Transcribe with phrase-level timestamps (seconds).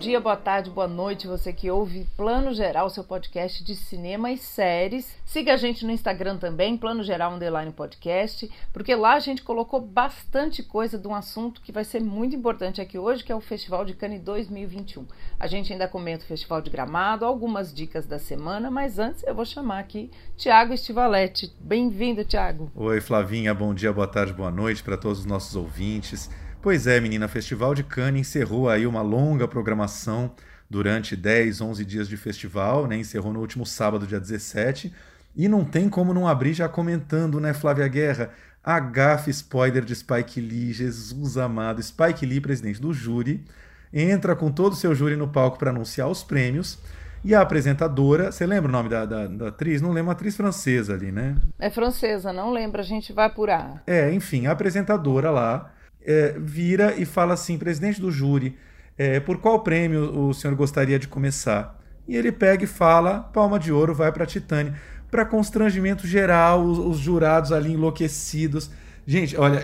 [0.00, 4.38] Dia, boa tarde, boa noite, você que ouve Plano Geral, seu podcast de cinema e
[4.38, 5.14] séries.
[5.26, 9.78] Siga a gente no Instagram também, Plano Geral Underline Podcast, porque lá a gente colocou
[9.78, 13.42] bastante coisa de um assunto que vai ser muito importante aqui hoje, que é o
[13.42, 15.04] Festival de Cannes 2021.
[15.38, 19.34] A gente ainda comenta o Festival de Gramado, algumas dicas da semana, mas antes eu
[19.34, 21.54] vou chamar aqui Tiago Estivaletti.
[21.60, 22.72] Bem-vindo, Tiago.
[22.74, 26.30] Oi, Flavinha, bom dia, boa tarde, boa noite para todos os nossos ouvintes.
[26.62, 30.30] Pois é, menina, o Festival de Cannes encerrou aí uma longa programação
[30.68, 32.98] durante 10, 11 dias de festival, né?
[32.98, 34.92] Encerrou no último sábado, dia 17.
[35.34, 38.30] E não tem como não abrir já comentando, né, Flávia Guerra?
[38.62, 41.82] A gafe spoiler de Spike Lee, Jesus amado.
[41.82, 43.42] Spike Lee, presidente do júri,
[43.90, 46.78] entra com todo o seu júri no palco para anunciar os prêmios.
[47.24, 49.80] E a apresentadora, você lembra o nome da, da, da, atriz?
[49.80, 51.36] Não lembro, a atriz francesa ali, né?
[51.58, 53.82] É francesa, não lembro, a gente vai apurar.
[53.86, 55.72] É, enfim, a apresentadora lá
[56.04, 58.58] é, vira e fala assim: presidente do júri,
[58.96, 61.78] é, por qual prêmio o senhor gostaria de começar?
[62.06, 64.74] E ele pega e fala: palma de ouro vai para Titânia.
[65.10, 68.70] Para constrangimento geral, os, os, jurados ali enlouquecidos.
[69.06, 69.62] Gente, olha,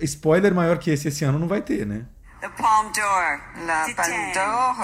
[0.00, 2.04] spoiler maior que esse esse ano não vai ter, né?
[2.40, 4.76] The Palme d'Or, la Palme d'Or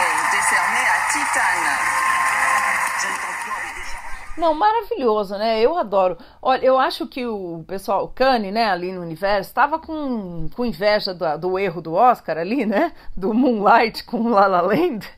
[0.00, 1.93] est décernée à Titane.
[4.36, 5.60] Não, maravilhoso, né?
[5.60, 6.18] Eu adoro.
[6.42, 10.64] Olha, eu acho que o pessoal, o Kanye, né, ali no universo, estava com, com
[10.64, 12.92] inveja do, do, erro do Oscar ali, né?
[13.16, 15.08] Do Moonlight com La La Land.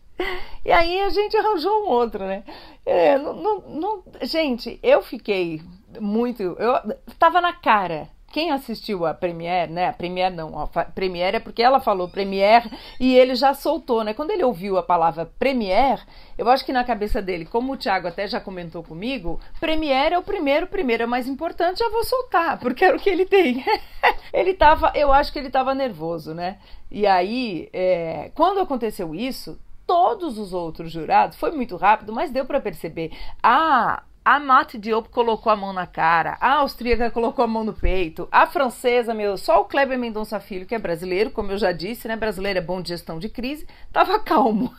[0.65, 2.43] E aí a gente arranjou um outro, né?
[2.85, 5.63] É, não, não, não, gente, eu fiquei
[6.01, 6.43] muito.
[6.43, 9.89] Eu tava na cara quem assistiu a Premiere, né?
[9.89, 12.71] A Premiere não, a Premiere é porque ela falou Premiere
[13.01, 14.13] e ele já soltou, né?
[14.13, 16.03] Quando ele ouviu a palavra Premiere,
[16.37, 20.19] eu acho que na cabeça dele, como o Thiago até já comentou comigo, Premiere é
[20.19, 23.65] o primeiro, primeiro é mais importante, já vou soltar, porque era o que ele tem.
[24.35, 26.59] ele tava, eu acho que ele tava nervoso, né?
[26.91, 32.45] E aí, é, quando aconteceu isso, todos os outros jurados, foi muito rápido, mas deu
[32.45, 33.13] para perceber.
[33.43, 37.73] Ah, a Mate Diop colocou a mão na cara, a austríaca colocou a mão no
[37.73, 41.71] peito, a francesa, meu, só o Kleber Mendonça Filho, que é brasileiro, como eu já
[41.71, 42.17] disse, né?
[42.17, 44.75] Brasileiro é bom de gestão de crise, tava calmo.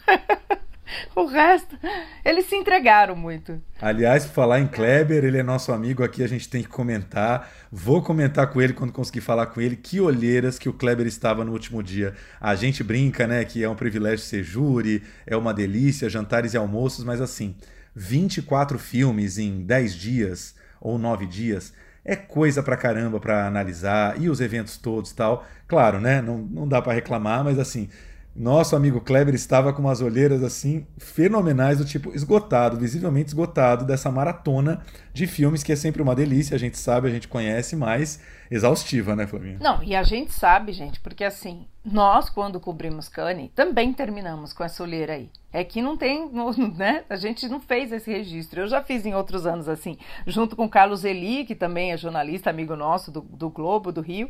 [1.16, 1.80] o resto,
[2.26, 3.62] eles se entregaram muito.
[3.82, 7.50] Aliás, falar em Kleber, ele é nosso amigo aqui, a gente tem que comentar.
[7.72, 9.78] Vou comentar com ele quando conseguir falar com ele.
[9.78, 12.14] Que olheiras que o Kleber estava no último dia.
[12.40, 16.58] A gente brinca, né, que é um privilégio ser júri, é uma delícia, jantares e
[16.58, 17.56] almoços, mas assim,
[17.98, 21.74] 24 filmes em 10 dias ou 9 dias
[22.06, 25.46] é coisa pra caramba pra analisar e os eventos todos tal.
[25.68, 26.22] Claro, né?
[26.22, 27.90] Não, não dá para reclamar, mas assim,
[28.34, 34.10] nosso amigo Kleber estava com umas olheiras assim fenomenais do tipo esgotado, visivelmente esgotado dessa
[34.10, 34.82] maratona
[35.12, 39.16] de filmes que é sempre uma delícia, a gente sabe, a gente conhece, mas exaustiva,
[39.16, 39.58] né, Flavinha?
[39.60, 44.64] Não, e a gente sabe, gente, porque assim, nós quando cobrimos Cane, também terminamos com
[44.64, 45.30] essa olheira aí.
[45.52, 46.30] É que não tem,
[46.76, 47.04] né?
[47.10, 48.62] A gente não fez esse registro.
[48.62, 52.50] Eu já fiz em outros anos assim, junto com Carlos Eli, que também é jornalista,
[52.50, 54.30] amigo nosso do, do Globo, do Rio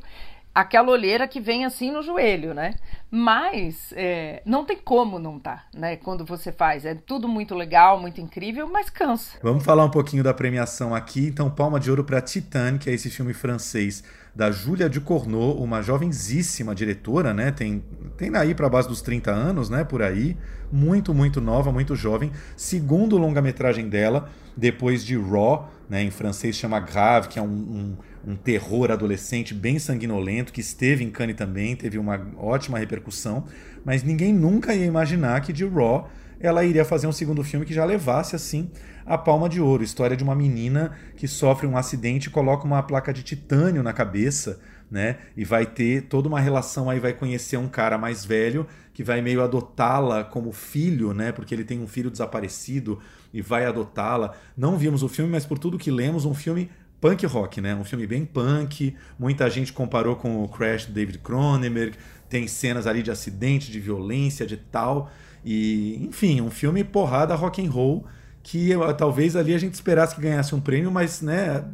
[0.57, 2.73] aquela olheira que vem assim no joelho, né?
[3.11, 5.97] Mas é, não tem como não tá, né?
[5.97, 6.83] Quando você faz.
[6.83, 9.37] É tudo muito legal, muito incrível, mas cansa.
[9.43, 11.27] Vamos falar um pouquinho da premiação aqui.
[11.27, 14.03] Então, Palma de Ouro para Titane, que é esse filme francês
[14.37, 17.49] da Julia Ducournau, uma jovenzíssima diretora, né?
[17.49, 17.83] Tem,
[18.15, 19.83] tem aí para base dos 30 anos, né?
[19.83, 20.37] Por aí.
[20.71, 22.31] Muito, muito nova, muito jovem.
[22.55, 26.03] Segundo longa-metragem dela, depois de Raw, né?
[26.03, 27.97] Em francês chama Grave, que é um, um
[28.27, 33.45] um terror adolescente bem sanguinolento, que esteve em Cannes também, teve uma ótima repercussão,
[33.85, 36.09] mas ninguém nunca ia imaginar que de Raw
[36.39, 38.69] ela iria fazer um segundo filme que já levasse assim
[39.05, 42.83] a Palma de Ouro, história de uma menina que sofre um acidente e coloca uma
[42.83, 44.59] placa de titânio na cabeça,
[44.91, 45.17] né?
[45.35, 49.21] E vai ter toda uma relação aí vai conhecer um cara mais velho que vai
[49.21, 51.31] meio adotá-la como filho, né?
[51.31, 52.99] Porque ele tem um filho desaparecido
[53.33, 54.33] e vai adotá-la.
[54.57, 56.69] Não vimos o filme, mas por tudo que lemos, um filme
[56.99, 57.75] punk rock, né?
[57.75, 58.95] Um filme bem punk.
[59.17, 61.95] Muita gente comparou com o Crash do David Cronenberg.
[62.29, 65.09] Tem cenas ali de acidente, de violência, de tal.
[65.45, 68.05] E, enfim, um filme porrada rock and roll
[68.43, 71.65] que talvez ali a gente esperasse que ganhasse um prêmio, mas, né,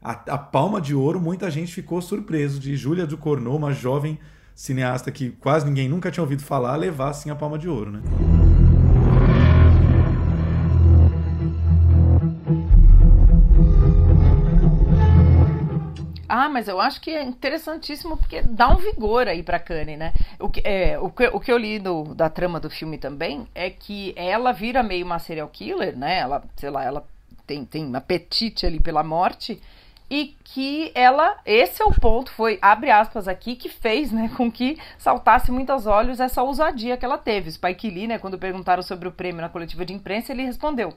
[0.00, 4.18] a, a palma de ouro, muita gente ficou surpreso de Júlia Ducournau, uma jovem
[4.54, 8.00] cineasta que quase ninguém nunca tinha ouvido falar, levar assim a palma de ouro, né?
[16.52, 20.12] Mas eu acho que é interessantíssimo porque dá um vigor aí pra Kanye, né?
[20.38, 23.48] O que, é, o que, o que eu li do, da trama do filme também
[23.54, 26.18] é que ela vira meio uma serial killer, né?
[26.18, 27.04] Ela, sei lá, ela
[27.46, 29.60] tem, tem um apetite ali pela morte
[30.12, 34.52] e que ela, esse é o ponto, foi, abre aspas aqui, que fez, né, com
[34.52, 37.50] que saltasse muito aos olhos essa ousadia que ela teve.
[37.50, 40.92] Spike Lee, né, quando perguntaram sobre o prêmio na coletiva de imprensa, ele respondeu,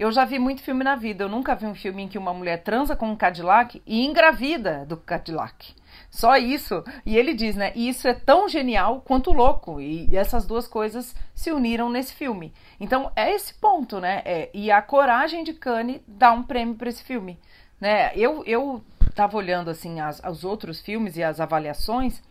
[0.00, 2.32] eu já vi muito filme na vida, eu nunca vi um filme em que uma
[2.32, 5.74] mulher transa com um Cadillac e engravida do Cadillac.
[6.10, 6.82] Só isso.
[7.04, 7.70] E ele diz, né?
[7.76, 9.78] Isso é tão genial quanto louco.
[9.78, 12.54] E essas duas coisas se uniram nesse filme.
[12.80, 14.22] Então é esse ponto, né?
[14.24, 17.38] É, e a coragem de Kanye dá um prêmio para esse filme.
[17.78, 18.10] Né?
[18.16, 18.82] Eu, eu
[19.14, 22.22] tava olhando assim as, os outros filmes e as avaliações.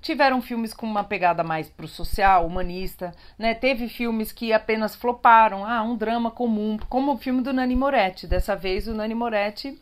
[0.00, 3.54] Tiveram filmes com uma pegada mais pro social, humanista, né?
[3.54, 8.26] Teve filmes que apenas floparam, ah, um drama comum, como o filme do Nani Moretti.
[8.26, 9.78] Dessa vez o Nani Moretti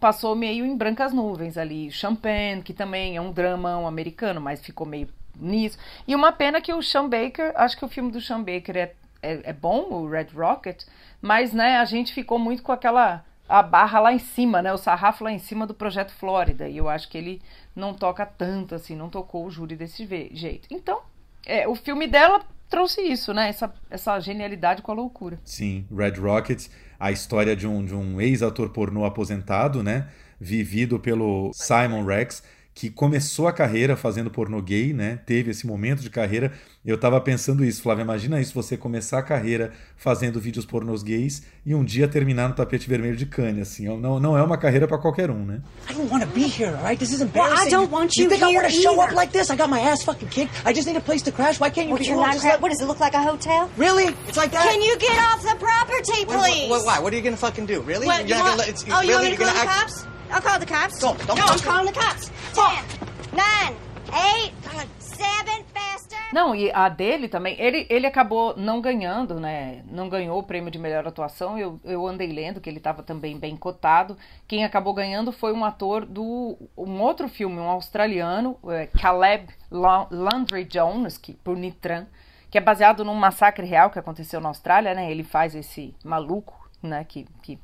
[0.00, 1.90] passou meio em brancas nuvens ali.
[1.90, 5.78] Champagne, que também é um dramão americano, mas ficou meio nisso.
[6.08, 8.94] E uma pena que o Sean Baker, acho que o filme do Sean Baker é,
[9.22, 10.84] é, é bom, o Red Rocket,
[11.20, 14.72] mas né, a gente ficou muito com aquela a barra lá em cima, né?
[14.72, 16.68] O sarrafo lá em cima do projeto Flórida.
[16.68, 17.42] E eu acho que ele
[17.74, 20.68] não toca tanto assim, não tocou o júri desse jeito.
[20.70, 21.00] Então,
[21.44, 23.48] é, o filme dela trouxe isso, né?
[23.48, 25.40] Essa, essa genialidade com a loucura.
[25.44, 26.68] Sim, Red Rocket,
[26.98, 30.08] a história de um, de um ex-ator pornô aposentado, né?
[30.38, 35.18] Vivido pelo Simon Rex que começou a carreira fazendo pornô gay, né?
[35.26, 36.52] Teve esse momento de carreira.
[36.86, 41.42] Eu tava pensando isso, Flávia, imagina isso, você começar a carreira fazendo vídeos pornôs gays
[41.66, 43.84] e um dia terminar no tapete vermelho de Cannes, assim.
[43.98, 45.60] Não, não é uma carreira para qualquer um, né?
[45.90, 46.96] I don't want to be here, all right?
[46.98, 47.54] This is embarrassing.
[47.54, 49.10] Well, I don't want you, you think here I want to show either.
[49.12, 49.50] up like this?
[49.50, 50.52] I got my ass fucking kicked.
[50.64, 51.60] I just need a place to crash.
[51.60, 53.68] Why can't you What, be you're not what does it look like a hotel?
[53.76, 54.06] Really?
[54.28, 54.64] It's like that?
[54.64, 56.70] Can you get off the property, What- please?
[56.70, 56.98] What, what, why?
[57.00, 57.82] What are you gonna fucking do?
[57.82, 58.06] Really?
[58.06, 59.28] What, You're you not want- gonna let- it's- oh, you really?
[59.28, 60.06] want me to call the cops?
[60.32, 61.00] I'll call the cops.
[61.00, 62.30] Don't- don't no, I'm calling the cops.
[62.54, 62.84] Ten,
[63.32, 63.76] nine,
[64.12, 64.54] eight,
[64.98, 66.18] seven, faster.
[66.32, 69.82] Não, e a dele também, ele, ele acabou não ganhando, né?
[69.90, 71.58] Não ganhou o prêmio de melhor atuação.
[71.58, 74.16] Eu, eu andei lendo que ele estava também bem cotado.
[74.46, 80.06] Quem acabou ganhando foi um ator do um outro filme, um australiano, é, Caleb La-
[80.10, 82.06] Landry Jones, que, por Nitran,
[82.48, 85.10] que é baseado num massacre real que aconteceu na Austrália, né?
[85.10, 87.04] Ele faz esse maluco, né?
[87.08, 87.58] Que, que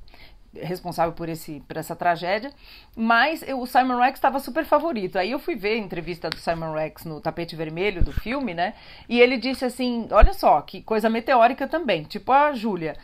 [0.63, 2.51] responsável por, esse, por essa tragédia,
[2.95, 5.19] mas eu- o Simon Rex estava super favorito.
[5.19, 8.75] Aí eu fui ver a entrevista do Simon Rex no tapete vermelho do filme, né?
[9.09, 12.03] E ele disse assim: olha só, que coisa meteórica também.
[12.05, 12.97] Tipo a Júlia.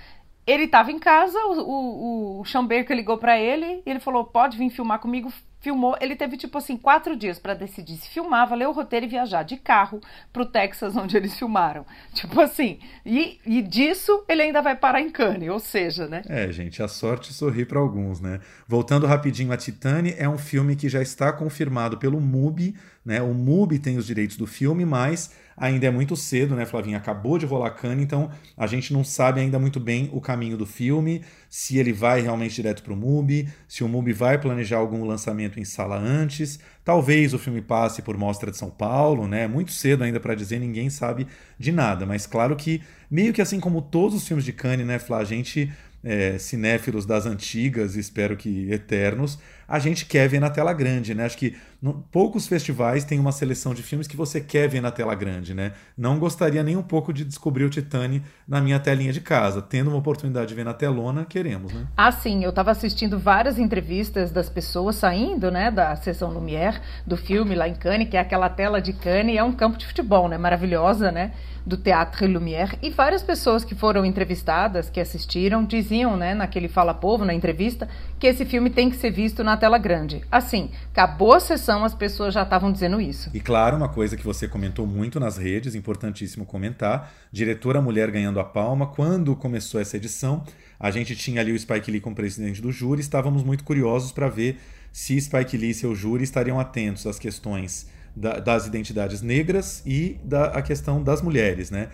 [0.46, 4.70] Ele estava em casa, o, o, o ligou para ele e ele falou: pode vir
[4.70, 5.32] filmar comigo.
[5.60, 9.08] Filmou, ele teve tipo assim quatro dias para decidir se filmava, ler o roteiro e
[9.08, 10.00] viajar de carro
[10.32, 11.86] pro Texas, onde eles filmaram.
[12.12, 16.22] Tipo assim, e, e disso ele ainda vai parar em Cannes, ou seja, né?
[16.26, 18.40] É, gente, a sorte sorri para alguns, né?
[18.66, 22.74] Voltando rapidinho a Titane, é um filme que já está confirmado pelo MUBI,
[23.04, 23.22] né?
[23.22, 26.96] O MUBI tem os direitos do filme, mas ainda é muito cedo, né, Flavinha?
[26.96, 30.66] Acabou de rolar Cannes, então a gente não sabe ainda muito bem o caminho do
[30.66, 35.04] filme, se ele vai realmente direto para o MUBI, se o MUBI vai planejar algum
[35.04, 36.58] lançamento em sala antes.
[36.84, 39.46] Talvez o filme passe por Mostra de São Paulo, né?
[39.46, 41.26] Muito cedo ainda para dizer, ninguém sabe
[41.58, 44.98] de nada, mas claro que meio que assim como todos os filmes de Cannes, né,
[44.98, 45.70] Flá, a gente
[46.04, 49.38] é, cinéfilos das antigas, espero que eternos,
[49.72, 51.24] a gente quer ver na tela grande, né?
[51.24, 54.90] Acho que no- poucos festivais têm uma seleção de filmes que você quer ver na
[54.90, 55.72] tela grande, né?
[55.96, 59.62] Não gostaria nem um pouco de descobrir o Titane na minha telinha de casa.
[59.62, 61.86] Tendo uma oportunidade de ver na telona, queremos, né?
[61.96, 67.16] Ah, sim, eu estava assistindo várias entrevistas das pessoas saindo, né, da sessão Lumière do
[67.16, 70.28] filme lá em Cannes, que é aquela tela de Cannes, é um campo de futebol,
[70.28, 71.32] né, maravilhosa, né,
[71.64, 76.92] do Teatro Lumière, e várias pessoas que foram entrevistadas, que assistiram, diziam, né, naquele Fala
[76.92, 77.88] Povo, na entrevista,
[78.18, 80.22] que esse filme tem que ser visto na tela grande.
[80.28, 83.30] Assim, acabou a sessão, as pessoas já estavam dizendo isso.
[83.32, 88.40] E claro, uma coisa que você comentou muito nas redes, importantíssimo comentar, diretora mulher ganhando
[88.40, 88.88] a palma.
[88.88, 90.42] Quando começou essa edição,
[90.80, 94.28] a gente tinha ali o Spike Lee como presidente do júri, estávamos muito curiosos para
[94.28, 94.58] ver
[94.90, 100.18] se Spike Lee e seu júri estariam atentos às questões da- das identidades negras e
[100.24, 101.88] da a questão das mulheres, né?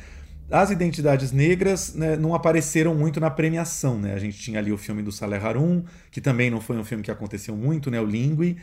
[0.50, 4.14] As identidades negras né, não apareceram muito na premiação, né?
[4.14, 7.04] A gente tinha ali o filme do Saleh Harum, que também não foi um filme
[7.04, 8.00] que aconteceu muito, né?
[8.00, 8.56] O Lingue,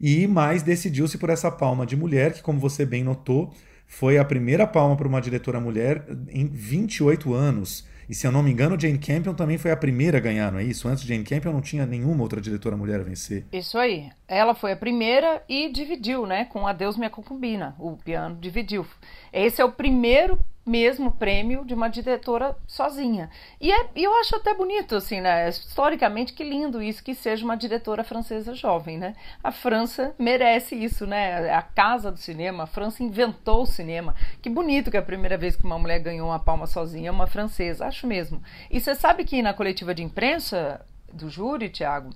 [0.00, 3.52] e mais decidiu-se por essa palma de mulher, que como você bem notou,
[3.86, 7.86] foi a primeira palma para uma diretora mulher em 28 anos.
[8.08, 10.58] E se eu não me engano, Jane Campion também foi a primeira a ganhar, não
[10.58, 10.88] é isso?
[10.88, 13.46] Antes de Jane Campion não tinha nenhuma outra diretora mulher a vencer.
[13.52, 14.10] Isso aí.
[14.28, 16.44] Ela foi a primeira e dividiu, né?
[16.46, 17.74] Com Adeus Minha Concubina.
[17.78, 18.86] O piano dividiu.
[19.32, 23.28] Esse é o primeiro mesmo prêmio de uma diretora sozinha.
[23.60, 25.48] E, é, eu acho até bonito, assim, né?
[25.48, 29.14] Historicamente, que lindo isso, que seja uma diretora francesa jovem, né?
[29.42, 31.52] A França merece isso, né?
[31.52, 34.14] A casa do cinema, a França inventou o cinema.
[34.40, 37.26] Que bonito que é a primeira vez que uma mulher ganhou uma palma sozinha, uma
[37.26, 38.40] francesa, acho mesmo.
[38.70, 40.80] E você sabe que na coletiva de imprensa
[41.12, 42.10] do júri, Tiago,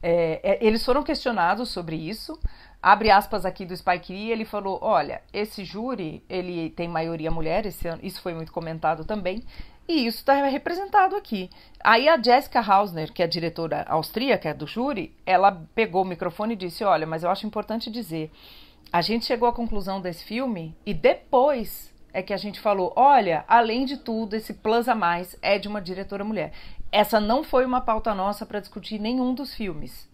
[0.00, 2.38] é, é, eles foram questionados sobre isso
[2.82, 7.64] abre aspas aqui do Spike Lee, ele falou, olha, esse júri, ele tem maioria mulher,
[7.84, 9.42] ano, isso foi muito comentado também,
[9.88, 11.50] e isso está representado aqui.
[11.82, 16.54] Aí a Jessica Hausner, que é a diretora austríaca do júri, ela pegou o microfone
[16.54, 18.30] e disse, olha, mas eu acho importante dizer,
[18.92, 23.44] a gente chegou à conclusão desse filme e depois é que a gente falou, olha,
[23.46, 26.52] além de tudo, esse plus a mais é de uma diretora mulher.
[26.90, 30.07] Essa não foi uma pauta nossa para discutir nenhum dos filmes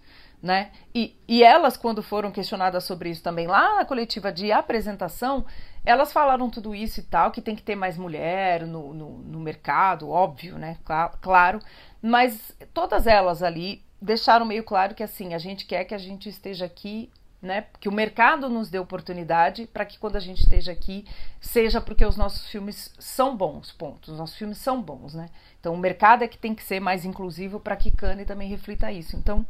[0.45, 0.71] né?
[0.95, 5.47] E, e elas, quando foram questionadas sobre isso também lá na coletiva de apresentação,
[5.83, 9.41] elas falaram tudo isso e tal, que tem que ter mais mulher no, no, no
[9.41, 10.77] mercado, óbvio, né?
[11.23, 11.61] Claro,
[12.03, 16.29] mas todas elas ali deixaram meio claro que assim, a gente quer que a gente
[16.29, 17.11] esteja aqui
[17.45, 17.67] né?
[17.79, 21.05] Que o mercado nos dê oportunidade para que quando a gente esteja aqui
[21.41, 24.11] seja porque os nossos filmes são bons, ponto.
[24.11, 25.29] Os nossos filmes são bons, né?
[25.61, 28.91] Então o mercado é que tem que ser mais inclusivo para que Cannes também reflita
[28.91, 29.15] isso.
[29.15, 29.47] Então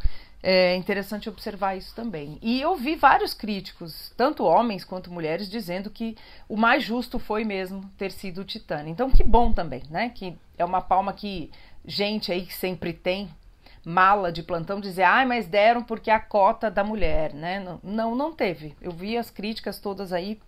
[0.46, 2.38] é interessante observar isso também.
[2.42, 6.14] E eu vi vários críticos, tanto homens quanto mulheres, dizendo que
[6.46, 8.84] o mais justo foi mesmo ter sido o Titã.
[8.86, 10.10] Então que bom também, né?
[10.10, 11.50] Que é uma palma que
[11.86, 13.30] gente aí que sempre tem
[13.82, 17.78] mala de plantão dizer, ah, mas deram porque é a cota da mulher, né?
[17.82, 18.74] Não, não teve.
[18.82, 20.38] Eu vi as críticas todas aí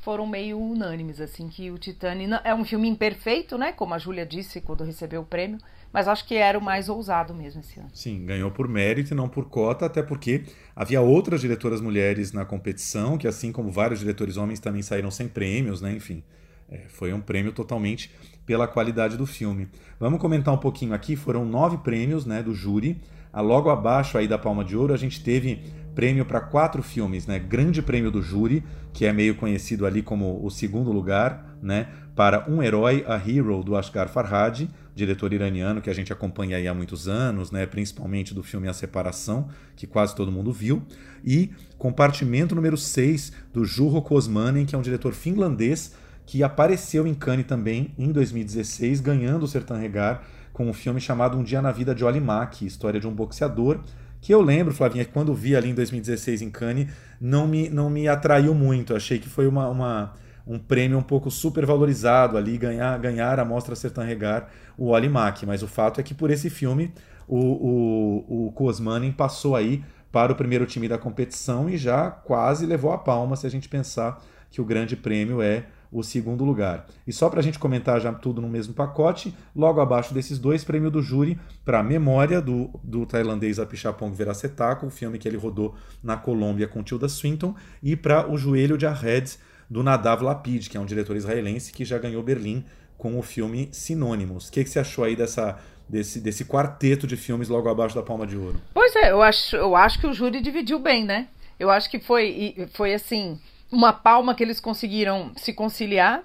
[0.00, 3.72] foram meio unânimes, assim, que o Titanic é um filme imperfeito, né?
[3.72, 5.58] Como a Júlia disse quando recebeu o prêmio,
[5.92, 7.88] mas acho que era o mais ousado mesmo esse ano.
[7.92, 10.44] Sim, ganhou por mérito e não por cota, até porque
[10.74, 15.26] havia outras diretoras mulheres na competição, que assim como vários diretores homens também saíram sem
[15.28, 15.92] prêmios, né?
[15.92, 16.22] Enfim,
[16.70, 18.10] é, foi um prêmio totalmente
[18.46, 19.68] pela qualidade do filme.
[19.98, 23.00] Vamos comentar um pouquinho aqui, foram nove prêmios né, do júri.
[23.32, 25.62] Ah, logo abaixo aí da Palma de Ouro, a gente teve
[25.94, 27.38] prêmio para quatro filmes, né?
[27.38, 31.88] Grande prêmio do júri, que é meio conhecido ali como o segundo lugar, né?
[32.16, 34.68] Para Um Herói, a Hero, do Asghar Farhadi,
[35.00, 37.66] diretor iraniano que a gente acompanha aí há muitos anos, né?
[37.66, 40.82] Principalmente do filme A Separação, que quase todo mundo viu.
[41.24, 45.94] E Compartimento número 6, do Juho Kosmanen, que é um diretor finlandês
[46.26, 51.38] que apareceu em Cannes também em 2016, ganhando o Sertan Regar com um filme chamado
[51.38, 53.80] Um Dia na Vida de Oli Mack, história de um boxeador,
[54.20, 56.88] que eu lembro, Flavinha, que quando vi ali em 2016 em Cannes,
[57.20, 58.94] não me, não me atraiu muito.
[58.94, 60.12] Achei que foi uma, uma
[60.50, 65.08] um prêmio um pouco super valorizado ali, ganhar, ganhar a Mostra Sertan Regar o Oli.
[65.08, 66.92] Mas o fato é que por esse filme
[67.28, 72.66] o, o, o Cosmanen passou aí para o primeiro time da competição e já quase
[72.66, 76.86] levou a palma se a gente pensar que o grande prêmio é o segundo lugar.
[77.06, 80.64] E só para a gente comentar já tudo no mesmo pacote, logo abaixo desses dois,
[80.64, 85.36] prêmio do júri para a memória do, do tailandês Apichapong Veracetaco, o filme que ele
[85.36, 89.38] rodou na Colômbia com Tilda Swinton, e para o Joelho de Arred,
[89.70, 92.64] do Nadav Lapid, que é um diretor israelense que já ganhou Berlim
[92.98, 94.48] com o filme Sinônimos.
[94.48, 95.58] O que, que você achou aí dessa,
[95.88, 98.60] desse, desse quarteto de filmes logo abaixo da Palma de Ouro?
[98.74, 101.28] Pois é, eu acho, eu acho que o júri dividiu bem, né?
[101.58, 103.38] Eu acho que foi, foi assim
[103.70, 106.24] uma palma que eles conseguiram se conciliar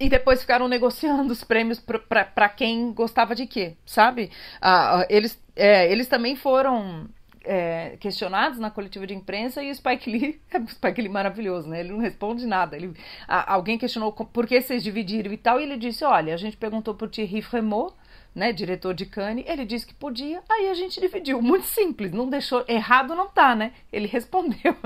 [0.00, 4.30] e depois ficaram negociando os prêmios para quem gostava de quê, sabe?
[4.60, 7.08] Ah, eles, é, eles também foram
[7.46, 11.80] é, questionados na coletiva de imprensa e o Spike Lee, o Spike Lee maravilhoso, né?
[11.80, 12.76] Ele não responde nada.
[12.76, 12.92] Ele,
[13.26, 16.56] a, alguém questionou por que vocês dividiram e tal, e ele disse: Olha, a gente
[16.56, 17.94] perguntou por Thierry Fremont
[18.36, 21.40] né, diretor de Cannes, ele disse que podia, aí a gente dividiu.
[21.40, 22.62] Muito simples, não deixou.
[22.68, 23.72] Errado não tá, né?
[23.90, 24.76] Ele respondeu.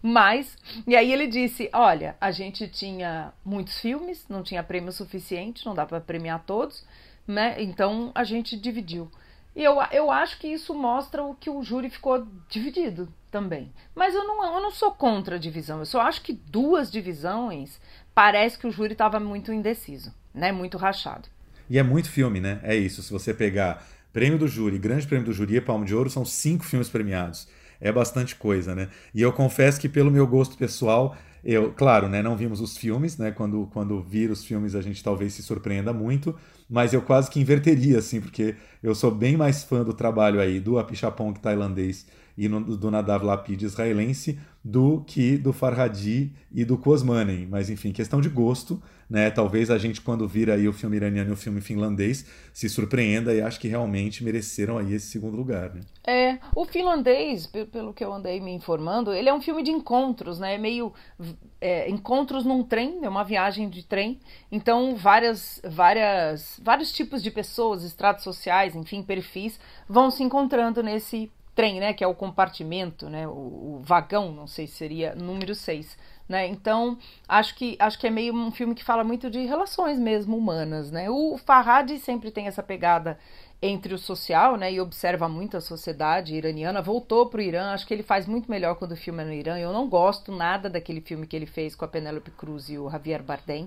[0.00, 5.66] Mas, e aí ele disse: olha, a gente tinha muitos filmes, não tinha prêmio suficiente,
[5.66, 6.86] não dá para premiar todos,
[7.26, 7.56] né?
[7.60, 9.10] Então a gente dividiu.
[9.54, 13.72] E eu, eu acho que isso mostra o que o júri ficou dividido também.
[13.94, 17.78] Mas eu não, eu não sou contra a divisão, eu só acho que duas divisões
[18.14, 20.52] parece que o júri estava muito indeciso, né?
[20.52, 21.28] Muito rachado.
[21.68, 22.60] E é muito filme, né?
[22.62, 23.02] É isso.
[23.02, 26.24] Se você pegar Prêmio do Júri, Grande Prêmio do Júri e Palmo de Ouro, são
[26.24, 27.48] cinco filmes premiados.
[27.80, 28.88] É bastante coisa, né?
[29.14, 33.16] E eu confesso que, pelo meu gosto pessoal, eu, claro, né, não vimos os filmes,
[33.16, 33.32] né?
[33.32, 36.38] Quando, quando vir os filmes, a gente talvez se surpreenda muito,
[36.72, 40.58] mas eu quase que inverteria, assim, porque eu sou bem mais fã do trabalho aí
[40.58, 46.78] do Apichapong tailandês e no, do Nadav Lapid israelense do que do Farhadi e do
[46.78, 47.46] Kosmanen.
[47.46, 49.30] Mas enfim, questão de gosto, né?
[49.30, 53.34] Talvez a gente quando vira aí o filme iraniano e o filme finlandês se surpreenda
[53.34, 55.80] e acho que realmente mereceram aí esse segundo lugar, né?
[56.04, 60.38] É, o finlandês, pelo que eu andei me informando, ele é um filme de encontros,
[60.38, 60.58] né?
[60.58, 60.92] Meio
[61.60, 64.18] é, encontros num trem, é uma viagem de trem.
[64.50, 71.30] Então várias, várias, vários tipos de pessoas, estratos sociais, enfim, perfis vão se encontrando nesse
[71.54, 75.54] trem, né, que é o compartimento, né, o, o vagão, não sei se seria número
[75.54, 75.98] 6,
[76.28, 76.46] né?
[76.46, 76.98] Então,
[77.28, 80.90] acho que acho que é meio um filme que fala muito de relações mesmo humanas,
[80.90, 81.10] né?
[81.10, 83.18] O Farhad sempre tem essa pegada
[83.62, 86.82] entre o social, né, e observa muito a sociedade iraniana.
[86.82, 89.32] Voltou para o Irã, acho que ele faz muito melhor quando o filme é no
[89.32, 89.56] Irã.
[89.56, 92.90] Eu não gosto nada daquele filme que ele fez com a Penélope Cruz e o
[92.90, 93.66] Javier Bardem.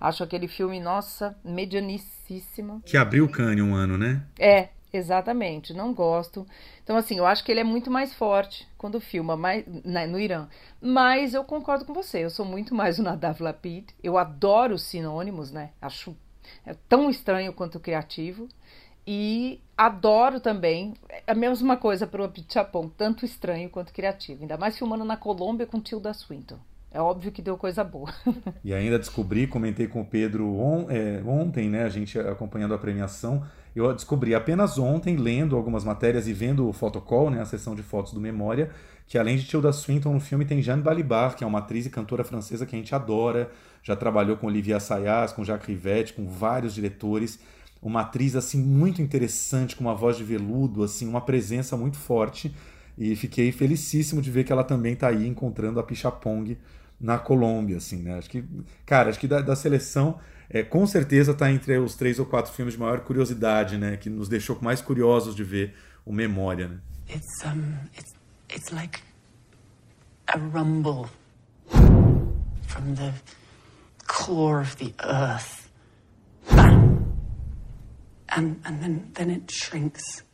[0.00, 2.80] Acho aquele filme, nossa, medianicíssimo.
[2.86, 4.22] Que abriu o Cannes um ano, né?
[4.38, 6.46] É, Exatamente, não gosto.
[6.82, 10.18] Então, assim, eu acho que ele é muito mais forte quando filma mais, né, no
[10.18, 10.48] Irã.
[10.80, 13.90] Mas eu concordo com você, eu sou muito mais o Nadav Lapid.
[14.02, 15.70] Eu adoro os sinônimos, né?
[15.80, 16.16] Acho
[16.64, 18.48] é tão estranho quanto criativo.
[19.06, 24.42] E adoro também é a mesma coisa para o Pichapong, tanto estranho quanto criativo.
[24.42, 26.58] Ainda mais filmando na Colômbia com Tilda Swinton.
[26.90, 28.12] É óbvio que deu coisa boa.
[28.64, 31.84] e ainda descobri, comentei com o Pedro on, é, ontem, né?
[31.84, 33.46] A gente acompanhando a premiação
[33.78, 37.82] eu descobri apenas ontem, lendo algumas matérias e vendo o Photocall, né, a sessão de
[37.82, 38.70] fotos do Memória,
[39.06, 41.90] que além de Tilda Swinton no filme tem Jeanne Balibar, que é uma atriz e
[41.90, 43.50] cantora francesa que a gente adora,
[43.82, 47.38] já trabalhou com Olivia Assayas, com Jacques Rivette, com vários diretores,
[47.80, 52.54] uma atriz assim muito interessante, com uma voz de veludo, assim, uma presença muito forte,
[52.98, 56.56] e fiquei felicíssimo de ver que ela também está aí encontrando a Pichapong
[57.00, 58.18] na Colômbia, assim, né?
[58.18, 58.42] Acho que,
[58.84, 60.18] cara, acho que da, da seleção
[60.48, 63.96] é, com certeza está entre os três ou quatro filmes de maior curiosidade, né?
[63.96, 65.74] Que nos deixou mais curiosos de ver
[66.04, 66.78] o Memória, né?
[67.08, 68.12] It's, um, it's,
[68.48, 69.00] it's like
[70.28, 71.08] a rumble
[72.66, 73.12] from the
[74.06, 75.66] core of the earth.
[78.28, 80.25] And, and then, then it shrinks.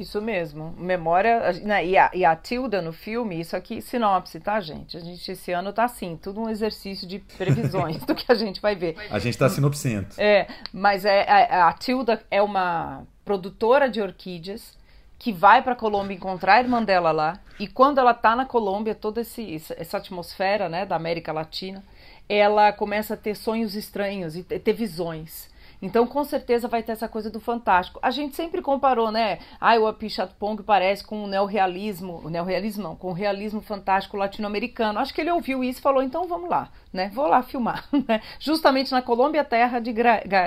[0.00, 0.74] Isso mesmo.
[0.78, 1.52] Memória.
[1.62, 4.96] Né, e, a, e a Tilda no filme, isso aqui, sinopse, tá, gente?
[4.96, 8.62] A gente esse ano tá assim, tudo um exercício de previsões do que a gente
[8.62, 8.96] vai ver.
[9.10, 10.16] A gente tá sinopsento.
[10.18, 14.74] É, mas é, a, a Tilda é uma produtora de orquídeas
[15.18, 17.38] que vai para Colômbia encontrar a irmã dela lá.
[17.58, 21.84] E quando ela tá na Colômbia, toda esse, essa atmosfera né, da América Latina,
[22.26, 25.49] ela começa a ter sonhos estranhos e ter visões.
[25.82, 27.98] Então, com certeza vai ter essa coisa do fantástico.
[28.02, 29.38] A gente sempre comparou, né?
[29.58, 34.98] Ah, o Apichatpong parece com o neorrealismo, o neorrealismo não, com o realismo fantástico latino-americano.
[34.98, 37.10] Acho que ele ouviu isso e falou, então vamos lá, né?
[37.14, 38.20] Vou lá filmar, né?
[38.38, 39.94] Justamente na Colômbia, terra de,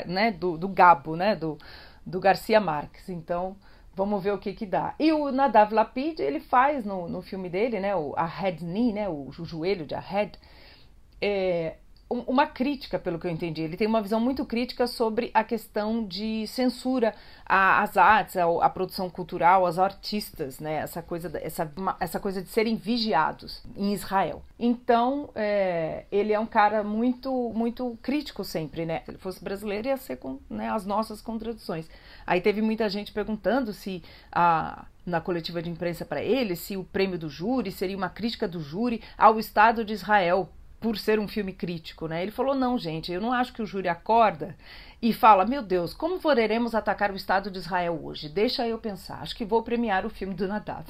[0.06, 0.32] né?
[0.32, 1.36] do, do Gabo, né?
[1.36, 1.58] Do,
[2.06, 3.10] do Garcia Marques.
[3.10, 3.56] Então,
[3.96, 4.94] vamos ver o que que dá.
[5.00, 7.96] E o Nadav Lapid, ele faz no, no filme dele, né?
[7.96, 9.10] O a head knee, né?
[9.10, 10.04] O, o joelho de a.
[11.22, 11.78] É,
[12.22, 13.62] uma crítica, pelo que eu entendi.
[13.62, 19.10] Ele tem uma visão muito crítica sobre a questão de censura às artes, à, produção
[19.10, 20.76] cultural, aos artistas, né?
[20.76, 24.44] Essa coisa, essa, essa coisa de serem vigiados em Israel.
[24.60, 29.02] Então, é, ele é um cara muito, muito crítico sempre, né?
[29.06, 31.90] Se ele fosse brasileiro, ia ser com né, as nossas contradições.
[32.26, 36.84] Aí teve muita gente perguntando se a na coletiva de imprensa para ele se o
[36.86, 40.50] prêmio do júri seria uma crítica do júri ao Estado de Israel
[40.84, 42.22] por ser um filme crítico, né?
[42.22, 44.54] Ele falou: não, gente, eu não acho que o júri acorda
[45.02, 48.28] e fala: meu Deus, como poderemos atacar o Estado de Israel hoje?
[48.28, 50.86] Deixa eu pensar, acho que vou premiar o filme do Nadav.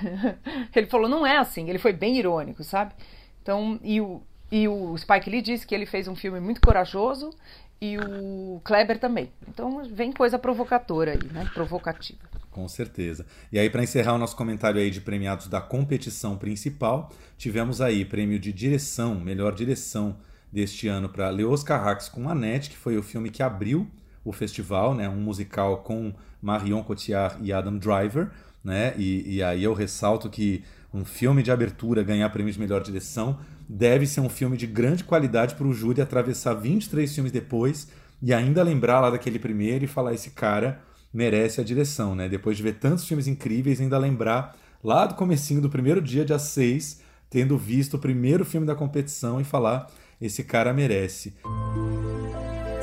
[0.74, 2.94] ele falou: não é assim, ele foi bem irônico, sabe?
[3.42, 7.30] Então, e o, e o Spike Lee disse que ele fez um filme muito corajoso
[7.78, 9.30] e o Kleber também.
[9.46, 11.46] Então, vem coisa provocatora aí, né?
[11.52, 12.39] Provocativa.
[12.50, 13.24] Com certeza.
[13.52, 18.04] E aí, para encerrar o nosso comentário aí de premiados da competição principal, tivemos aí
[18.04, 20.16] prêmio de direção, melhor direção
[20.52, 23.86] deste ano para Leos Carrax com Annette, que foi o filme que abriu
[24.24, 25.08] o festival, né?
[25.08, 28.30] Um musical com Marion Cotillard e Adam Driver,
[28.64, 28.94] né?
[28.96, 33.38] E, e aí eu ressalto que um filme de abertura ganhar prêmio de melhor direção
[33.68, 37.88] deve ser um filme de grande qualidade para o júri atravessar 23 filmes depois
[38.20, 42.28] e ainda lembrar lá daquele primeiro e falar esse cara merece a direção, né?
[42.28, 46.38] Depois de ver tantos filmes incríveis, ainda lembrar lá do comecinho do primeiro dia, dia
[46.38, 51.34] 6, tendo visto o primeiro filme da competição e falar esse cara merece.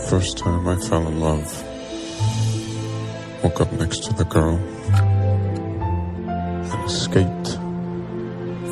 [0.09, 1.47] First time I fell in love.
[3.43, 4.57] Woke up next to the girl
[6.71, 7.59] and escaped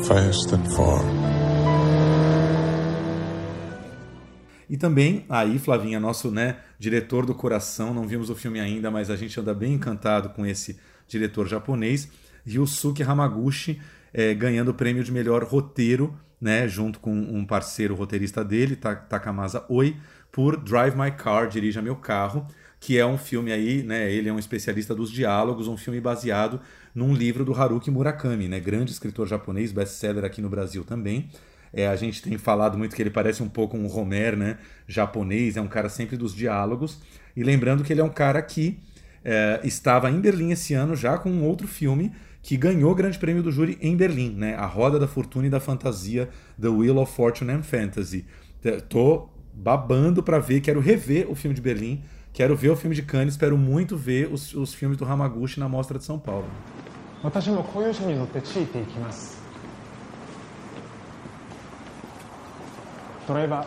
[0.04, 1.02] fast and far.
[4.68, 7.92] E também, aí, Flavinha, nosso, né, diretor do coração.
[7.94, 12.08] Não vimos o filme ainda, mas a gente anda bem encantado com esse diretor japonês.
[12.44, 13.80] Ryusuke Hamaguchi
[14.12, 19.64] é, ganhando o prêmio de melhor roteiro, né, junto com um parceiro roteirista dele, Takamasa
[19.68, 19.96] Oi,
[20.32, 22.46] por Drive My Car, Dirija Meu Carro,
[22.80, 26.60] que é um filme aí, né, ele é um especialista dos diálogos, um filme baseado
[26.94, 31.28] num livro do Haruki Murakami, né, grande escritor japonês, best-seller aqui no Brasil também.
[31.76, 34.56] É, a gente tem falado muito que ele parece um pouco um Homer, né,
[34.88, 37.02] japonês, é um cara sempre dos diálogos.
[37.36, 38.78] E lembrando que ele é um cara que
[39.22, 42.12] é, estava em Berlim esse ano já com um outro filme
[42.42, 44.54] que ganhou o Grande Prêmio do Júri em Berlim, né?
[44.54, 48.24] A Roda da Fortuna e da Fantasia, The Wheel of Fortune and Fantasy.
[48.88, 53.02] Tô babando para ver, quero rever o filme de Berlim, quero ver o filme de
[53.02, 56.48] Cannes, espero muito ver os, os filmes do Hamaguchi na Mostra de São Paulo.
[57.22, 57.50] 私
[63.26, 63.66] ドライバー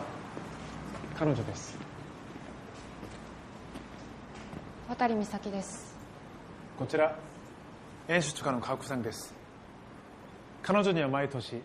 [1.18, 1.76] 彼女です
[4.88, 5.94] 渡美咲です
[6.78, 7.14] こちら
[8.08, 9.34] 演出家の川久さんです
[10.62, 11.62] 彼女には毎年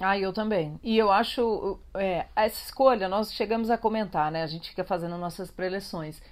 [0.00, 0.80] Ah, eu também.
[0.82, 4.42] E eu acho é, essa escolha, nós chegamos a comentar, né?
[4.42, 6.22] A gente fica fazendo nossas preleções.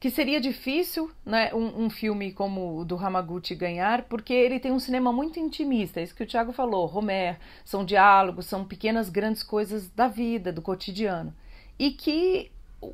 [0.00, 4.72] Que seria difícil né, um, um, filme como o do Hamaguchi ganhar, porque ele tem
[4.72, 6.90] um cinema muito intimista, é isso que o Thiago falou.
[6.92, 11.34] Homer, são diálogos, são pequenas, grandes coisas da vida, do cotidiano.
[11.78, 12.50] E que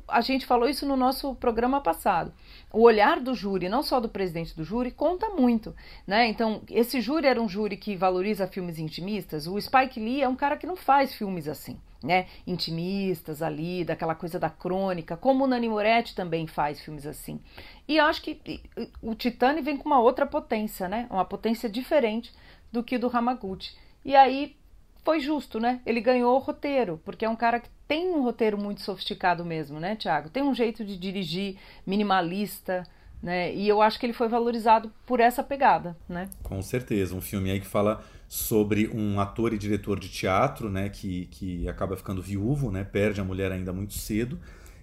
[0.07, 2.33] a gente falou isso no nosso programa passado.
[2.71, 6.27] O olhar do júri, não só do presidente do júri, conta muito, né?
[6.27, 9.47] Então, esse júri era um júri que valoriza filmes intimistas.
[9.47, 12.27] O Spike Lee é um cara que não faz filmes assim, né?
[12.45, 17.39] Intimistas ali, daquela coisa da crônica, como o Nani Moretti também faz filmes assim.
[17.87, 18.61] E acho que
[19.01, 21.07] o Titane vem com uma outra potência, né?
[21.09, 22.33] Uma potência diferente
[22.71, 23.75] do que do Hamaguchi.
[24.03, 24.55] E aí
[25.03, 25.79] foi justo, né?
[25.85, 29.79] Ele ganhou o roteiro, porque é um cara que tem um roteiro muito sofisticado mesmo,
[29.79, 30.29] né, Tiago?
[30.29, 32.83] Tem um jeito de dirigir minimalista,
[33.23, 33.53] né?
[33.53, 36.29] E eu acho que ele foi valorizado por essa pegada, né?
[36.43, 40.89] Com certeza, um filme aí que fala sobre um ator e diretor de teatro, né,
[40.89, 44.37] que, que acaba ficando viúvo, né, perde a mulher ainda muito cedo.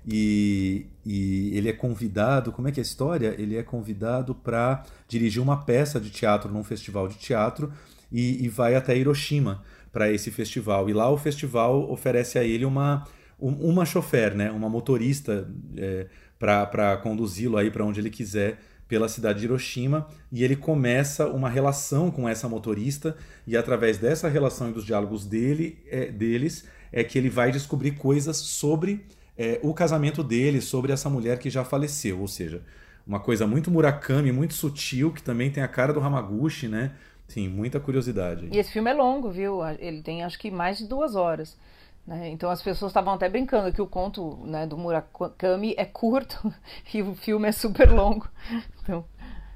[0.07, 3.35] E, e ele é convidado, como é que é a história?
[3.39, 7.73] Ele é convidado para dirigir uma peça de teatro num festival de teatro
[8.13, 10.91] e, e vai até Hiroshima para esse festival.
[10.91, 13.07] E lá o festival oferece a ele uma,
[13.39, 14.51] uma chofer, né?
[14.51, 16.07] uma motorista é,
[16.39, 21.49] para conduzi-lo aí para onde ele quiser pela cidade de Hiroshima e ele começa uma
[21.49, 23.17] relação com essa motorista
[23.47, 27.93] e através dessa relação e dos diálogos dele é, deles é que ele vai descobrir
[27.93, 29.05] coisas sobre
[29.37, 32.63] é, o casamento dele, sobre essa mulher que já faleceu, ou seja,
[33.07, 36.93] uma coisa muito Murakami, muito sutil, que também tem a cara do Hamaguchi, né?
[37.27, 38.49] Sim, muita curiosidade.
[38.53, 39.61] E esse filme é longo, viu?
[39.79, 41.57] Ele tem acho que mais de duas horas.
[42.07, 42.31] Né?
[42.31, 46.53] Então as pessoas estavam até brincando que o conto né, do Murakami é curto
[46.93, 48.29] e o filme é super longo.
[48.83, 49.05] Então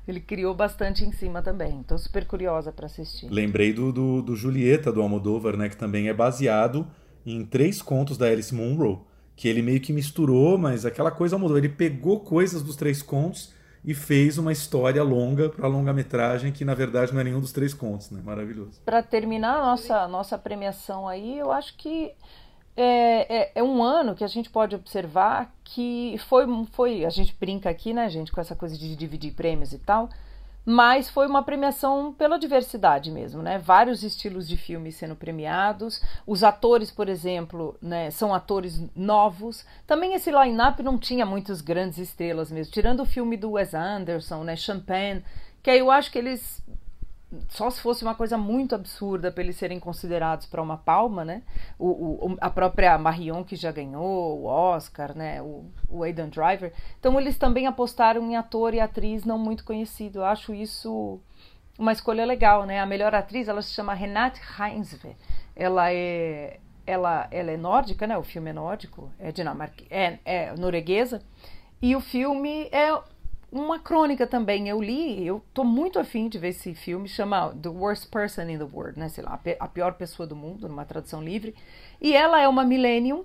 [0.07, 1.81] ele criou bastante em cima também.
[1.81, 3.29] Estou super curiosa para assistir.
[3.29, 6.87] Lembrei do, do, do, Julieta, do Almodóvar, né, que também é baseado
[7.27, 9.05] em três contos da Alice Munro,
[9.37, 13.53] que ele meio que misturou, mas aquela coisa Almodóvar, ele pegou coisas dos três contos
[13.85, 17.73] e fez uma história longa para longa-metragem que na verdade não é nenhum dos três
[17.73, 18.21] contos, né?
[18.25, 18.81] Maravilhoso.
[18.85, 22.13] Para terminar a nossa nossa premiação aí, eu acho que
[22.77, 27.35] é, é, é, um ano que a gente pode observar que foi foi a gente
[27.39, 30.09] brinca aqui, né, gente, com essa coisa de dividir prêmios e tal
[30.71, 33.57] mas foi uma premiação pela diversidade mesmo, né?
[33.57, 35.99] Vários estilos de filmes sendo premiados.
[36.27, 39.65] Os atores, por exemplo, né, são atores novos.
[39.87, 44.45] Também esse line-up não tinha muitas grandes estrelas mesmo, tirando o filme do Wes Anderson,
[44.45, 45.25] né, Champagne,
[45.63, 46.63] que aí eu acho que eles
[47.49, 51.43] só se fosse uma coisa muito absurda para eles serem considerados para uma palma, né?
[51.79, 55.43] O, o, a própria Marion que já ganhou o Oscar, né?
[55.43, 56.73] O, o Aidan Driver.
[56.99, 60.21] Então eles também apostaram em ator e atriz não muito conhecido.
[60.21, 61.21] Eu acho isso
[61.79, 62.81] uma escolha legal, né?
[62.81, 65.15] A melhor atriz ela se chama Renate Reinsve.
[65.55, 68.17] Ela é ela, ela é nórdica, né?
[68.17, 71.23] O filme é nórdico, é dinamarquesa, é, é norueguesa.
[71.83, 72.99] E o filme é
[73.51, 74.69] uma crônica também.
[74.69, 78.59] Eu li, eu tô muito afim de ver esse filme, chama The Worst Person in
[78.59, 79.09] the World, né?
[79.09, 81.55] Sei lá, a pior pessoa do mundo, numa tradução livre.
[82.01, 83.25] E ela é uma millennium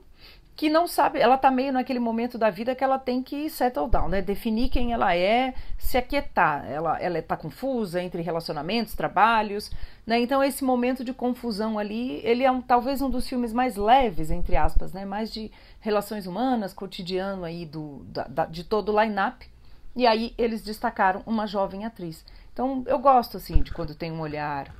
[0.56, 3.88] que não sabe, ela tá meio naquele momento da vida que ela tem que settle
[3.88, 4.22] down, né?
[4.22, 6.70] Definir quem ela é, se aquietar.
[6.70, 9.72] Ela, ela tá confusa entre relacionamentos, trabalhos,
[10.06, 10.20] né?
[10.20, 14.30] Então esse momento de confusão ali, ele é um, talvez um dos filmes mais leves,
[14.30, 15.06] entre aspas, né?
[15.06, 19.53] Mais de relações humanas, cotidiano aí do, da, da, de todo o line-up
[19.96, 22.26] e aí eles destacaram uma jovem atriz.
[22.52, 24.74] Então eu gosto assim de quando tem um olhar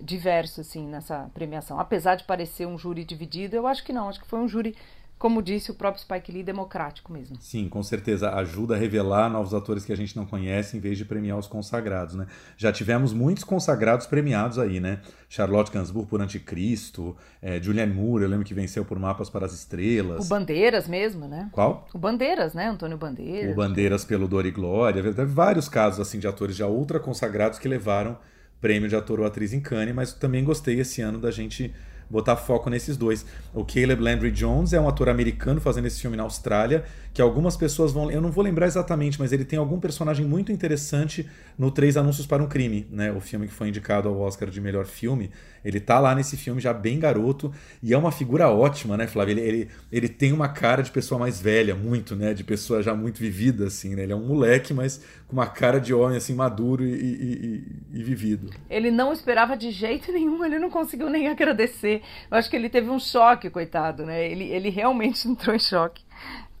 [0.00, 1.78] diverso assim nessa premiação.
[1.78, 4.76] Apesar de parecer um júri dividido, eu acho que não, acho que foi um júri
[5.22, 7.36] como disse o próprio Spike Lee, democrático mesmo.
[7.38, 8.34] Sim, com certeza.
[8.34, 11.46] Ajuda a revelar novos atores que a gente não conhece em vez de premiar os
[11.46, 12.26] consagrados, né?
[12.56, 14.98] Já tivemos muitos consagrados premiados aí, né?
[15.28, 19.52] Charlotte Gainsbourg por Anticristo, é, Julianne Moore, eu lembro que venceu por Mapas para as
[19.52, 20.26] Estrelas.
[20.26, 21.48] O Bandeiras mesmo, né?
[21.52, 21.86] Qual?
[21.94, 22.66] O Bandeiras, né?
[22.66, 23.52] Antônio Bandeiras.
[23.52, 25.04] O Bandeiras pelo Dor e Glória.
[25.04, 28.18] Teve vários casos assim de atores já ultra consagrados que levaram
[28.60, 31.72] prêmio de ator ou atriz em Cannes, mas também gostei esse ano da gente
[32.08, 33.24] botar foco nesses dois.
[33.54, 37.56] O Caleb Landry Jones é um ator americano fazendo esse filme na Austrália, que algumas
[37.56, 38.10] pessoas vão.
[38.10, 42.26] Eu não vou lembrar exatamente, mas ele tem algum personagem muito interessante no Três Anúncios
[42.26, 43.12] para um Crime, né?
[43.12, 45.30] O filme que foi indicado ao Oscar de melhor filme.
[45.64, 49.32] Ele tá lá nesse filme já bem garoto e é uma figura ótima, né, Flávio?
[49.32, 52.34] Ele, ele, ele tem uma cara de pessoa mais velha, muito, né?
[52.34, 54.02] De pessoa já muito vivida, assim, né?
[54.02, 58.00] Ele é um moleque, mas com uma cara de homem, assim, maduro e, e, e,
[58.00, 58.50] e vivido.
[58.68, 62.02] Ele não esperava de jeito nenhum, ele não conseguiu nem agradecer.
[62.30, 64.30] Eu acho que ele teve um choque, coitado, né?
[64.30, 66.02] Ele, ele realmente entrou em choque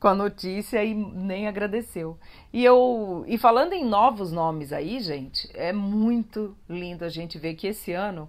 [0.02, 2.18] com a notícia e nem agradeceu.
[2.52, 7.54] E eu e falando em novos nomes aí, gente, é muito lindo a gente ver
[7.54, 8.28] que esse ano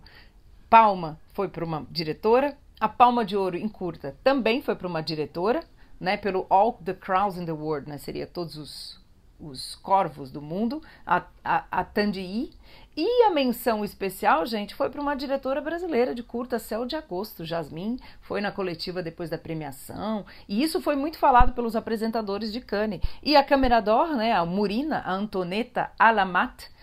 [0.73, 5.03] Palma foi para uma diretora, a Palma de Ouro em curta também foi para uma
[5.03, 5.63] diretora,
[5.99, 8.99] né, pelo All the Crows in the World, né, seria todos os,
[9.39, 12.49] os corvos do mundo, a, a, a Tandii.
[12.97, 17.45] E a menção especial, gente, foi para uma diretora brasileira de curta, Céu de Agosto,
[17.45, 22.59] Jasmine, foi na coletiva depois da premiação, e isso foi muito falado pelos apresentadores de
[22.59, 22.99] Cannes.
[23.21, 26.73] E a Camerador, né, a Murina, a Antoneta Alamat,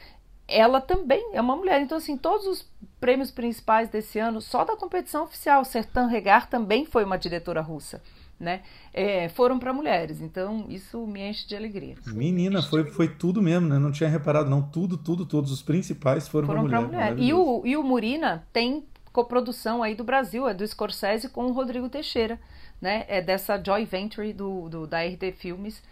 [0.50, 1.81] ela também é uma mulher.
[1.81, 2.68] Então, assim, todos os
[3.01, 8.03] prêmios principais desse ano, só da competição oficial, Sertan Regar também foi uma diretora russa.
[8.39, 8.63] Né?
[8.95, 11.97] É, foram para mulheres, então isso me enche de alegria.
[12.07, 13.79] Menina, foi, foi tudo mesmo, né?
[13.79, 14.63] Não tinha reparado, não.
[14.63, 17.13] Tudo, tudo, todos os principais foram, foram para mulher.
[17.13, 17.19] mulher.
[17.19, 18.83] E o, e o Murina tem
[19.13, 22.41] coprodução aí do Brasil, é do Scorsese com o Rodrigo Teixeira,
[22.81, 23.05] né?
[23.09, 25.83] É dessa joy venture do, do da RT Filmes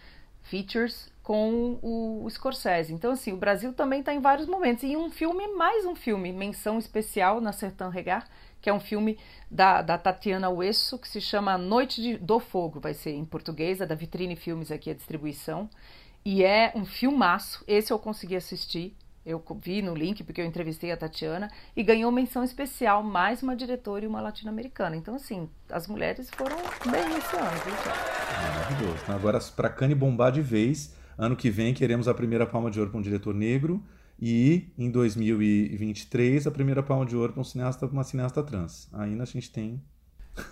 [0.44, 2.94] Features com o, Scorsese.
[2.94, 4.82] Então, assim, o Brasil também está em vários momentos.
[4.82, 8.26] E um filme, mais um filme, menção especial na Sertão Regar,
[8.62, 9.18] que é um filme
[9.50, 13.82] da, da Tatiana Uesso, que se chama Noite de, do Fogo, vai ser em português,
[13.82, 15.68] é da Vitrine Filmes aqui a distribuição.
[16.24, 20.92] E é um filmaço, esse eu consegui assistir, eu vi no link porque eu entrevistei
[20.92, 24.96] a Tatiana e ganhou menção especial, mais uma diretora e uma latino-americana.
[24.96, 26.56] Então, assim, as mulheres foram
[26.90, 27.50] bem esse ano,
[28.54, 29.04] Maravilhoso.
[29.12, 32.92] Agora, para Cane bombar de vez, Ano que vem queremos a primeira palma de ouro
[32.92, 33.82] para um diretor negro
[34.20, 38.88] e em 2023 a primeira palma de ouro para um cineasta, uma cineasta trans.
[38.92, 39.82] Ainda a gente tem.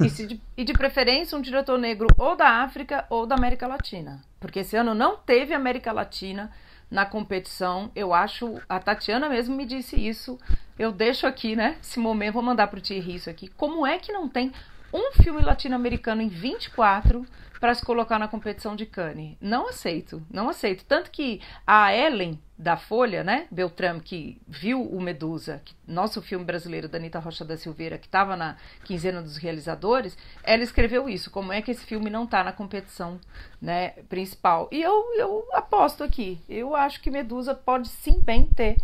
[0.00, 4.20] E, de, e de preferência um diretor negro ou da África ou da América Latina.
[4.40, 6.50] Porque esse ano não teve América Latina
[6.90, 7.92] na competição.
[7.94, 10.40] Eu acho, a Tatiana mesmo me disse isso.
[10.76, 11.76] Eu deixo aqui, né?
[11.80, 13.46] Esse momento, vou mandar para o Thierry isso aqui.
[13.46, 14.52] Como é que não tem
[14.92, 17.24] um filme latino-americano em 24
[17.60, 19.36] para se colocar na competição de Cannes.
[19.40, 20.84] Não aceito, não aceito.
[20.84, 26.44] Tanto que a Ellen da Folha, né, Beltrame, que viu o Medusa, que, nosso filme
[26.44, 31.30] brasileiro da Anitta Rocha da Silveira, que estava na quinzena dos realizadores, ela escreveu isso,
[31.30, 33.20] como é que esse filme não está na competição
[33.60, 34.68] né, principal.
[34.72, 38.76] E eu, eu aposto aqui, eu acho que Medusa pode sim bem ter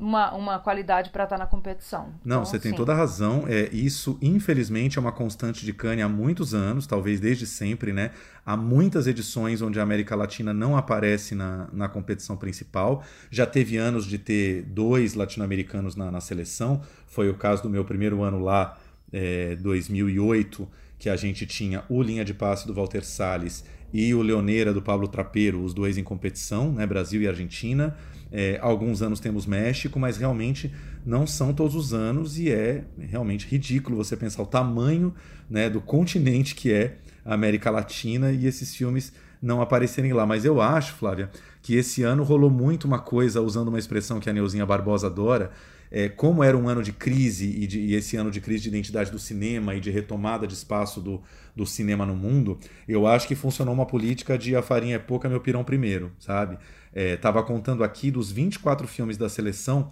[0.00, 2.14] uma, uma qualidade para estar tá na competição.
[2.24, 3.44] Não, então, você tem toda a razão.
[3.46, 8.10] É, isso, infelizmente, é uma constante de Cannes há muitos anos, talvez desde sempre, né?
[8.44, 13.04] Há muitas edições onde a América Latina não aparece na, na competição principal.
[13.30, 16.80] Já teve anos de ter dois latino-americanos na, na seleção.
[17.06, 18.78] Foi o caso do meu primeiro ano lá,
[19.12, 20.66] é, 2008,
[20.98, 24.80] que a gente tinha o Linha de Passe do Walter Salles e o Leoneira do
[24.80, 26.86] Pablo Trapeiro, os dois em competição, né?
[26.86, 27.96] Brasil e Argentina.
[28.32, 30.72] É, alguns anos temos México, mas realmente
[31.04, 35.12] não são todos os anos e é realmente ridículo você pensar o tamanho
[35.48, 39.12] né, do continente que é a América Latina e esses filmes
[39.42, 40.26] não aparecerem lá.
[40.26, 41.30] Mas eu acho, Flávia,
[41.62, 45.50] que esse ano rolou muito uma coisa, usando uma expressão que a Neuzinha Barbosa adora,
[45.90, 48.68] é, como era um ano de crise e, de, e, esse ano de crise de
[48.68, 51.20] identidade do cinema e de retomada de espaço do,
[51.54, 55.28] do cinema no mundo, eu acho que funcionou uma política de a farinha é pouca,
[55.28, 56.58] meu pirão primeiro, sabe?
[56.94, 59.90] Estava é, contando aqui dos 24 filmes da seleção,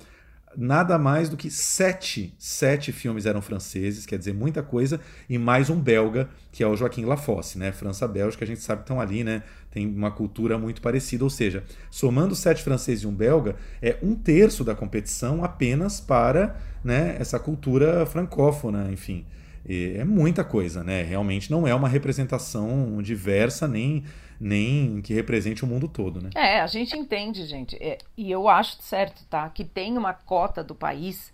[0.56, 5.70] nada mais do que sete, sete filmes eram franceses, quer dizer, muita coisa, e mais
[5.70, 7.70] um belga, que é o Joaquim Lafosse, né?
[7.72, 9.42] França-Bélgica, a gente sabe que estão ali, né?
[9.70, 14.14] Tem uma cultura muito parecida, ou seja, somando sete franceses e um belga, é um
[14.14, 19.24] terço da competição apenas para né, essa cultura francófona, enfim.
[19.68, 21.02] É muita coisa, né?
[21.02, 24.02] Realmente não é uma representação diversa nem
[24.40, 26.30] nem que represente o mundo todo, né?
[26.34, 30.62] É, a gente entende, gente, é, e eu acho certo, tá, que tem uma cota
[30.62, 31.32] do país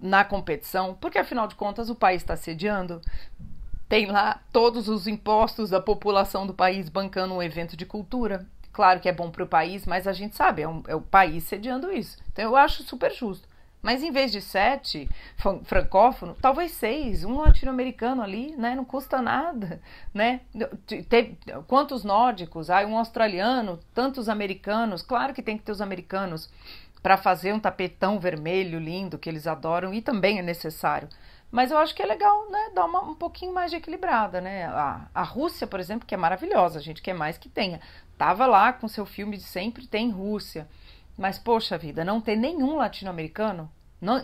[0.00, 3.00] na competição, porque afinal de contas o país está sediando,
[3.88, 8.46] tem lá todos os impostos da população do país bancando um evento de cultura.
[8.72, 11.00] Claro que é bom para o país, mas a gente sabe, é, um, é o
[11.00, 12.16] país sediando isso.
[12.32, 13.46] Então eu acho super justo.
[13.82, 15.08] Mas em vez de sete
[15.64, 18.76] francófono, talvez seis, um latino-americano ali, né?
[18.76, 19.80] Não custa nada,
[20.14, 20.40] né?
[21.66, 22.70] Quantos nórdicos?
[22.70, 25.02] Ah, um australiano, tantos americanos.
[25.02, 26.48] Claro que tem que ter os americanos
[27.02, 31.08] para fazer um tapetão vermelho lindo que eles adoram e também é necessário.
[31.50, 34.66] Mas eu acho que é legal, né, dar uma, um pouquinho mais de equilibrada, né?
[34.66, 37.80] A, a Rússia, por exemplo, que é maravilhosa, a gente quer mais que tenha.
[38.16, 40.68] Tava lá com seu filme de sempre tem Rússia.
[41.16, 43.70] Mas, poxa vida, não ter nenhum latino-americano,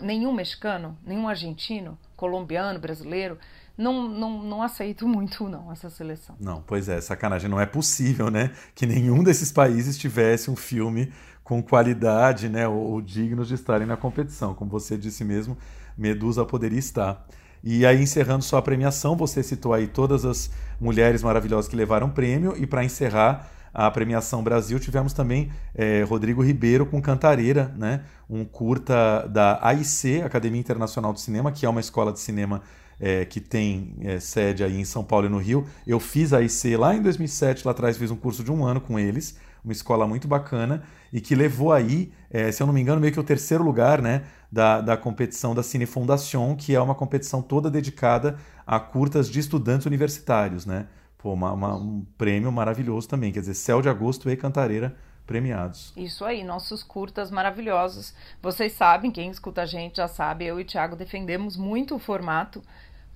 [0.01, 3.37] nenhum mexicano, nenhum argentino, colombiano, brasileiro,
[3.77, 6.35] não, não, não aceito muito, não, essa seleção.
[6.39, 7.49] Não, pois é, sacanagem.
[7.49, 11.11] Não é possível, né, que nenhum desses países tivesse um filme
[11.43, 14.53] com qualidade, né, ou, ou dignos de estarem na competição.
[14.53, 15.57] Como você disse mesmo,
[15.97, 17.25] Medusa poderia estar.
[17.63, 20.49] E aí, encerrando sua premiação, você citou aí todas as
[20.79, 26.43] mulheres maravilhosas que levaram prêmio, e para encerrar a premiação Brasil, tivemos também é, Rodrigo
[26.43, 28.01] Ribeiro com Cantareira, né?
[28.29, 32.61] um curta da AIC, Academia Internacional de Cinema, que é uma escola de cinema
[32.99, 35.65] é, que tem é, sede aí em São Paulo e no Rio.
[35.87, 36.39] Eu fiz a
[36.77, 40.07] lá em 2007, lá atrás fiz um curso de um ano com eles, uma escola
[40.07, 43.23] muito bacana, e que levou aí, é, se eu não me engano, meio que o
[43.23, 44.23] terceiro lugar, né?
[44.51, 49.39] da, da competição da Cine Fondation, que é uma competição toda dedicada a curtas de
[49.39, 50.87] estudantes universitários, né?
[51.19, 54.95] Pô, uma, uma, um prêmio maravilhoso também, quer dizer, Céu de Agosto e Cantareira
[55.27, 55.93] premiados.
[55.95, 58.15] Isso aí, nossos curtas maravilhosos.
[58.41, 61.99] Vocês sabem, quem escuta a gente já sabe, eu e o Thiago defendemos muito o
[61.99, 62.63] formato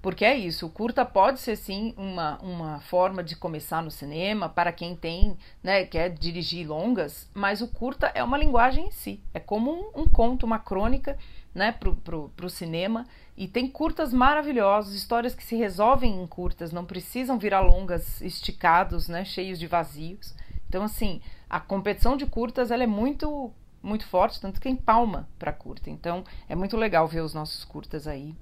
[0.04, 4.50] porque é isso, o curta pode ser sim uma, uma forma de começar no cinema
[4.50, 9.24] para quem tem, né, quer dirigir longas, mas o curta é uma linguagem em si.
[9.34, 11.18] É como um, um conto, uma crônica
[11.54, 13.06] né, pro, pro, pro cinema.
[13.36, 19.08] E tem curtas maravilhosos, histórias que se resolvem em curtas, não precisam virar longas esticados,
[19.08, 20.34] né, cheios de vazios.
[20.70, 25.52] Então, assim, a competição de curtas ela é muito muito forte, tanto que empalma para
[25.52, 25.90] curta.
[25.90, 28.34] Então, é muito legal ver os nossos curtas aí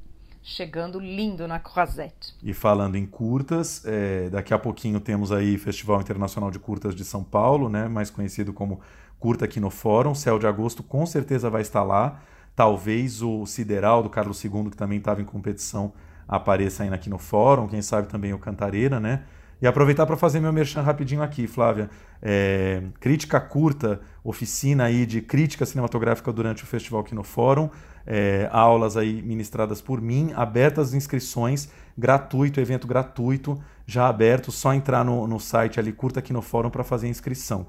[0.43, 2.35] chegando lindo na Croisette.
[2.41, 7.03] E falando em curtas, é, daqui a pouquinho temos aí Festival Internacional de Curtas de
[7.03, 8.79] São Paulo, né, mais conhecido como
[9.19, 10.15] Curta aqui no Fórum.
[10.15, 12.21] Céu de Agosto com certeza vai estar lá.
[12.55, 15.93] Talvez o Sideral do Carlos II, que também estava em competição,
[16.27, 17.67] apareça ainda aqui no Fórum.
[17.67, 19.23] Quem sabe também o Cantareira, né?
[19.61, 21.89] E aproveitar para fazer meu merchan rapidinho aqui, Flávia.
[22.19, 27.69] É, crítica curta, oficina aí de crítica cinematográfica durante o festival aqui no Fórum.
[28.05, 34.73] É, aulas aí ministradas por mim, abertas as inscrições, gratuito, evento gratuito, já aberto, só
[34.73, 37.67] entrar no, no site ali, curta aqui no Fórum para fazer a inscrição.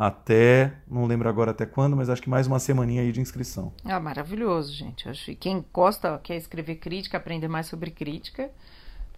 [0.00, 3.72] Até, não lembro agora até quando, mas acho que mais uma semaninha aí de inscrição.
[3.84, 5.08] Ah, maravilhoso, gente.
[5.08, 8.48] Acho que quem gosta, quer escrever crítica, aprender mais sobre crítica,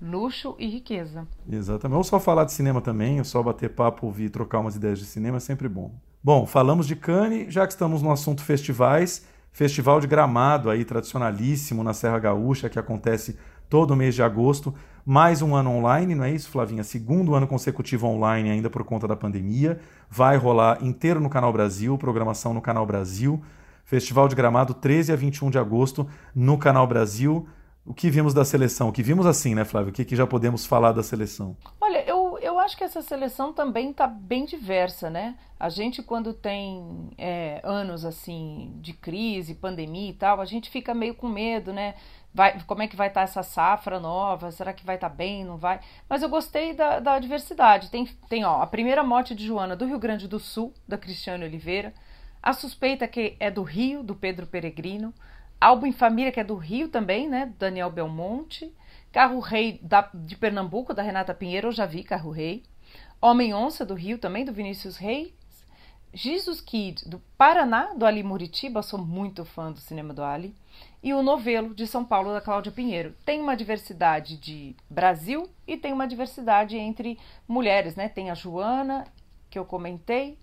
[0.00, 1.28] luxo e riqueza.
[1.46, 1.98] Exatamente.
[1.98, 5.04] Ou só falar de cinema também, ou só bater papo, ouvir, trocar umas ideias de
[5.04, 5.92] cinema é sempre bom.
[6.24, 11.84] Bom, falamos de Cannes, já que estamos no assunto festivais, Festival de Gramado aí tradicionalíssimo
[11.84, 13.36] na Serra Gaúcha que acontece
[13.70, 14.74] todo mês de agosto,
[15.06, 16.82] mais um ano online, não é isso, Flavinha?
[16.82, 19.80] Segundo ano consecutivo online ainda por conta da pandemia.
[20.10, 23.40] Vai rolar inteiro no Canal Brasil, programação no Canal Brasil.
[23.84, 27.46] Festival de Gramado 13 a 21 de agosto no Canal Brasil
[27.84, 28.88] o que vimos da seleção?
[28.88, 29.90] O que vimos assim, né, Flávio?
[29.90, 31.56] O que, que já podemos falar da seleção?
[31.80, 35.36] Olha, eu, eu acho que essa seleção também está bem diversa, né?
[35.58, 40.94] A gente, quando tem é, anos assim de crise, pandemia e tal, a gente fica
[40.94, 41.94] meio com medo, né?
[42.32, 44.52] Vai, como é que vai estar tá essa safra nova?
[44.52, 45.44] Será que vai estar tá bem?
[45.44, 45.80] Não vai?
[46.08, 47.90] Mas eu gostei da, da diversidade.
[47.90, 51.44] Tem, tem ó, a primeira morte de Joana do Rio Grande do Sul, da Cristiane
[51.44, 51.92] Oliveira.
[52.42, 55.12] A suspeita que é do Rio, do Pedro Peregrino.
[55.60, 57.52] Álbum em Família, que é do Rio também, né?
[57.58, 58.72] Daniel Belmonte.
[59.12, 62.62] Carro Rei da, de Pernambuco, da Renata Pinheiro, eu já vi Carro Rei.
[63.20, 65.32] Homem Onça, do Rio também, do Vinícius Reis.
[66.14, 70.54] Jesus Kid, do Paraná, do Ali Muritiba, sou muito fã do cinema do Ali.
[71.02, 73.14] E o Novelo, de São Paulo, da Cláudia Pinheiro.
[73.24, 78.08] Tem uma diversidade de Brasil e tem uma diversidade entre mulheres, né?
[78.08, 79.06] Tem a Joana,
[79.48, 80.38] que eu comentei,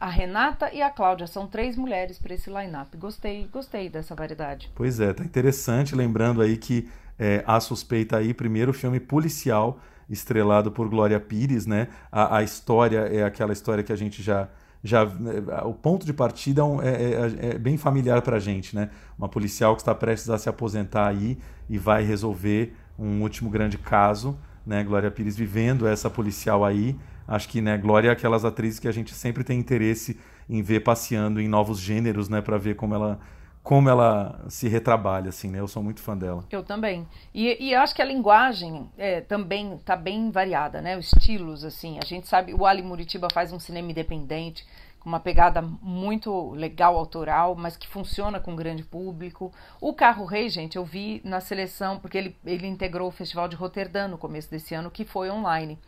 [0.00, 2.96] a Renata e a Cláudia são três mulheres para esse line-up.
[2.96, 4.70] Gostei, gostei dessa variedade.
[4.74, 5.94] Pois é, tá interessante.
[5.94, 11.88] Lembrando aí que é, a suspeita aí, primeiro filme policial estrelado por Glória Pires, né?
[12.12, 14.48] A, a, história é aquela história que a gente já
[14.82, 18.74] já é, o ponto de partida é, é, é, é bem familiar para a gente,
[18.74, 18.90] né?
[19.18, 21.38] Uma policial que está prestes a se aposentar aí
[21.68, 24.82] e vai resolver um último grande caso, né?
[24.84, 26.96] Glória Pires vivendo essa policial aí
[27.28, 30.80] Acho que, né, Glória é aquelas atrizes que a gente sempre tem interesse em ver
[30.80, 33.20] passeando em novos gêneros, né, para ver como ela
[33.68, 35.60] como ela se retrabalha, assim, né?
[35.60, 36.42] Eu sou muito fã dela.
[36.50, 37.06] Eu também.
[37.34, 40.96] E, e acho que a linguagem é, também está bem variada, né?
[40.96, 41.98] Os estilos, assim.
[42.02, 44.66] A gente sabe, o Ali Muritiba faz um cinema independente,
[44.98, 49.52] com uma pegada muito legal, autoral, mas que funciona com um grande público.
[49.82, 53.56] O Carro Rei, gente, eu vi na seleção, porque ele, ele integrou o Festival de
[53.56, 55.78] Roterdã no começo desse ano, que foi online.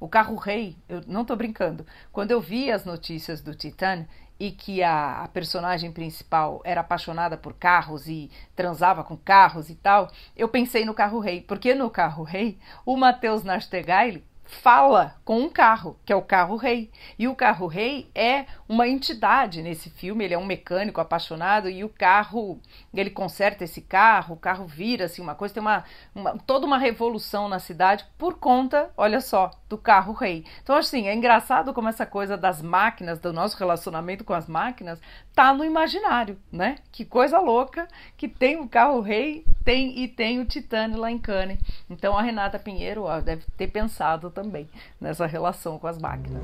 [0.00, 4.04] O Carro Rei, eu não estou brincando, quando eu vi as notícias do Titan,
[4.40, 9.74] e que a, a, personagem principal era apaixonada por carros e transava com carros e
[9.74, 15.38] tal, eu pensei no Carro Rei, porque no Carro Rei o Matheus Nastegaile fala com
[15.40, 16.90] um carro, que é o carro rei.
[17.18, 21.84] E o carro rei é uma entidade nesse filme, ele é um mecânico apaixonado e
[21.84, 22.60] o carro,
[22.98, 25.84] ele conserta esse carro, o carro vira assim uma coisa, tem uma,
[26.14, 30.44] uma toda uma revolução na cidade por conta, olha só, do carro rei.
[30.62, 35.00] Então assim, é engraçado como essa coisa das máquinas, do nosso relacionamento com as máquinas,
[35.34, 36.76] tá no imaginário, né?
[36.90, 37.86] Que coisa louca
[38.16, 41.58] que tem o carro rei, tem e tem o Titânio lá em Cannes.
[41.88, 44.68] Então a Renata Pinheiro ó, deve ter pensado também
[45.00, 46.42] nessa relação com as máquinas.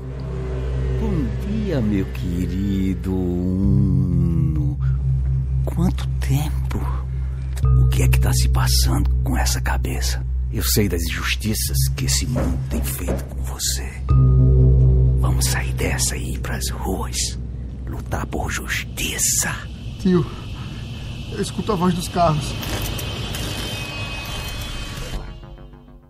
[0.99, 4.77] Bom dia, meu querido Uno.
[5.65, 6.79] Quanto tempo?
[7.81, 10.25] O que é que está se passando com essa cabeça?
[10.51, 13.89] Eu sei das injustiças que esse mundo tem feito com você.
[15.19, 17.39] Vamos sair dessa e ir pras ruas.
[17.85, 19.55] Lutar por justiça.
[19.99, 20.25] Tio,
[21.31, 22.53] eu escuto a voz dos carros.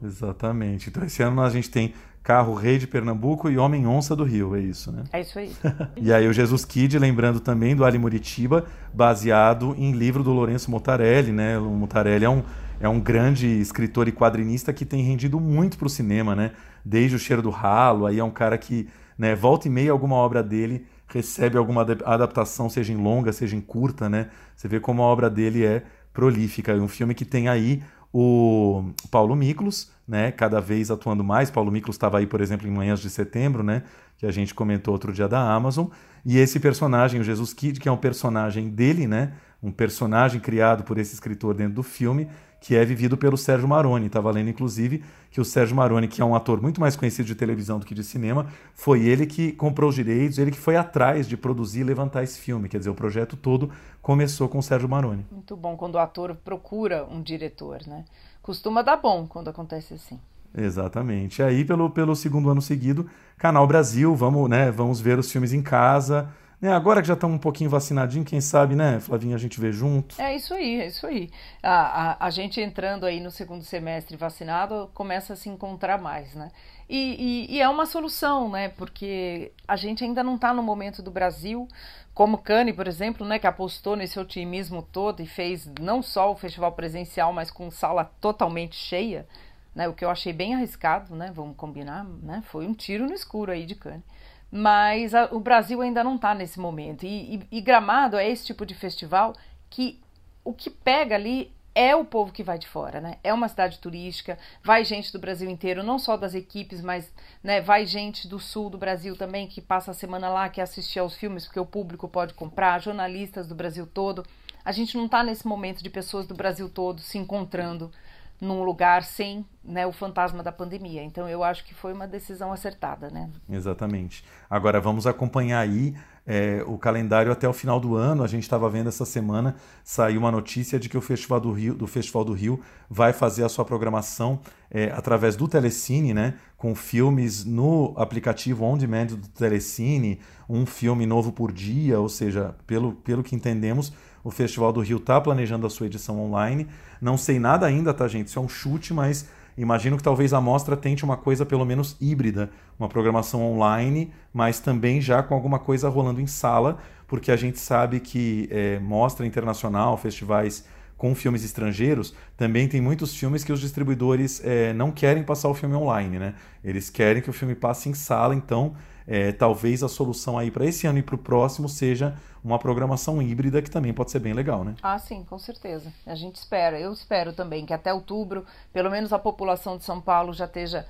[0.03, 0.89] Exatamente.
[0.89, 1.93] Então esse ano a gente tem
[2.27, 5.05] Carro Rei de Pernambuco e Homem Onça do Rio, é isso, né?
[5.13, 5.49] É isso aí.
[5.95, 10.69] e aí o Jesus Kid, lembrando também do Ali Muritiba, baseado em livro do Lourenço
[10.69, 11.57] Mutarelli, né?
[11.57, 12.43] O Mutarelli é um,
[12.81, 16.51] é um grande escritor e quadrinista que tem rendido muito para o cinema, né?
[16.83, 20.17] Desde O Cheiro do Ralo, aí é um cara que, né, volta e meia alguma
[20.17, 24.27] obra dele recebe alguma adaptação, seja em longa, seja em curta, né?
[24.53, 26.73] Você vê como a obra dele é prolífica.
[26.73, 27.81] É um filme que tem aí
[28.19, 31.51] o Paulo Miklos, né, cada vez atuando mais.
[31.51, 33.83] Paulo Miklos estava aí, por exemplo, em Manhãs de Setembro, né,
[34.17, 35.85] que a gente comentou outro dia da Amazon.
[36.25, 40.83] E esse personagem, o Jesus Kid, que é um personagem dele, né, um personagem criado
[40.83, 42.27] por esse escritor dentro do filme,
[42.67, 44.07] que é vivido pelo Sérgio Maroni.
[44.07, 45.01] Estava lendo, inclusive,
[45.31, 47.95] que o Sérgio Maroni, que é um ator muito mais conhecido de televisão do que
[47.95, 51.83] de cinema, foi ele que comprou os direitos, ele que foi atrás de produzir e
[51.85, 52.67] levantar esse filme.
[52.67, 55.25] Quer dizer, o projeto todo começou com o Sérgio Maroni.
[55.31, 58.03] Muito bom quando o ator procura um diretor, né?
[58.41, 60.19] Costuma dar bom quando acontece assim.
[60.53, 61.41] Exatamente.
[61.41, 65.61] Aí, pelo, pelo segundo ano seguido, Canal Brasil, vamos, né, vamos ver os filmes em
[65.61, 66.27] casa.
[66.59, 69.71] Né, agora que já estamos um pouquinho vacinadinho, quem sabe, né, Flavinha, a gente vê
[69.71, 70.19] junto.
[70.19, 71.29] É isso aí, é isso aí.
[71.61, 76.33] A, a, a gente entrando aí no segundo semestre vacinado começa a se encontrar mais,
[76.33, 76.49] né?
[76.89, 78.69] E, e, e é uma solução, né?
[78.69, 81.67] Porque a gente ainda não está no momento do Brasil,
[82.11, 86.35] como Cane, por exemplo, né, que apostou nesse otimismo todo e fez não só o
[86.35, 89.27] festival presencial, mas com sala totalmente cheia,
[89.75, 89.87] né?
[89.87, 91.31] O que eu achei bem arriscado, né?
[91.35, 92.41] Vamos combinar, né?
[92.47, 94.03] Foi um tiro no escuro aí de Cane
[94.51, 97.05] mas a, o Brasil ainda não está nesse momento.
[97.05, 99.35] E, e, e, Gramado é esse tipo de festival
[99.69, 100.01] que
[100.43, 103.17] o que pega ali é o povo que vai de fora, né?
[103.23, 107.61] É uma cidade turística, vai gente do Brasil inteiro, não só das equipes, mas né,
[107.61, 111.15] vai gente do sul do Brasil também que passa a semana lá, que assiste aos
[111.15, 114.25] filmes, porque o público pode comprar, jornalistas do Brasil todo.
[114.65, 117.91] A gente não está nesse momento de pessoas do Brasil todo se encontrando
[118.39, 121.03] num lugar sem né, o fantasma da pandemia.
[121.03, 123.29] Então eu acho que foi uma decisão acertada, né?
[123.49, 124.23] Exatamente.
[124.49, 128.23] Agora vamos acompanhar aí é, o calendário até o final do ano.
[128.23, 131.73] A gente estava vendo essa semana saiu uma notícia de que o Festival do Rio,
[131.73, 136.35] do Festival do Rio vai fazer a sua programação é, através do Telecine, né?
[136.55, 142.55] Com filmes no aplicativo on demand do Telecine, um filme novo por dia, ou seja,
[142.65, 143.91] pelo, pelo que entendemos,
[144.27, 146.67] o Festival do Rio está planejando a sua edição online.
[146.99, 148.27] Não sei nada ainda, tá, gente?
[148.27, 151.95] Isso é um chute, mas imagino que talvez a mostra tente uma coisa pelo menos
[152.01, 157.37] híbrida, uma programação online, mas também já com alguma coisa rolando em sala, porque a
[157.37, 160.65] gente sabe que é, mostra internacional, festivais
[160.97, 165.53] com filmes estrangeiros, também tem muitos filmes que os distribuidores é, não querem passar o
[165.53, 166.33] filme online, né?
[166.61, 168.75] Eles querem que o filme passe em sala, então
[169.07, 173.21] é, talvez a solução aí para esse ano e para o próximo seja uma programação
[173.21, 174.75] híbrida que também pode ser bem legal, né?
[174.83, 175.93] Ah, sim, com certeza.
[176.05, 180.01] A gente espera, eu espero também que até outubro, pelo menos a população de São
[180.01, 180.85] Paulo já esteja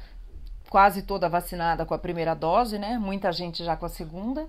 [0.70, 2.98] quase toda vacinada com a primeira dose, né?
[2.98, 4.48] Muita gente já com a segunda.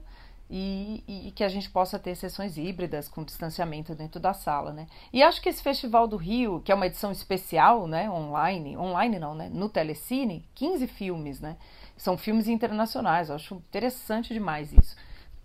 [0.50, 4.86] E, e, que a gente possa ter sessões híbridas com distanciamento dentro da sala, né?
[5.12, 9.18] E acho que esse Festival do Rio, que é uma edição especial, né, online, online
[9.18, 11.58] não, né, no Telecine, 15 filmes, né?
[11.98, 14.96] São filmes internacionais, eu acho interessante demais isso.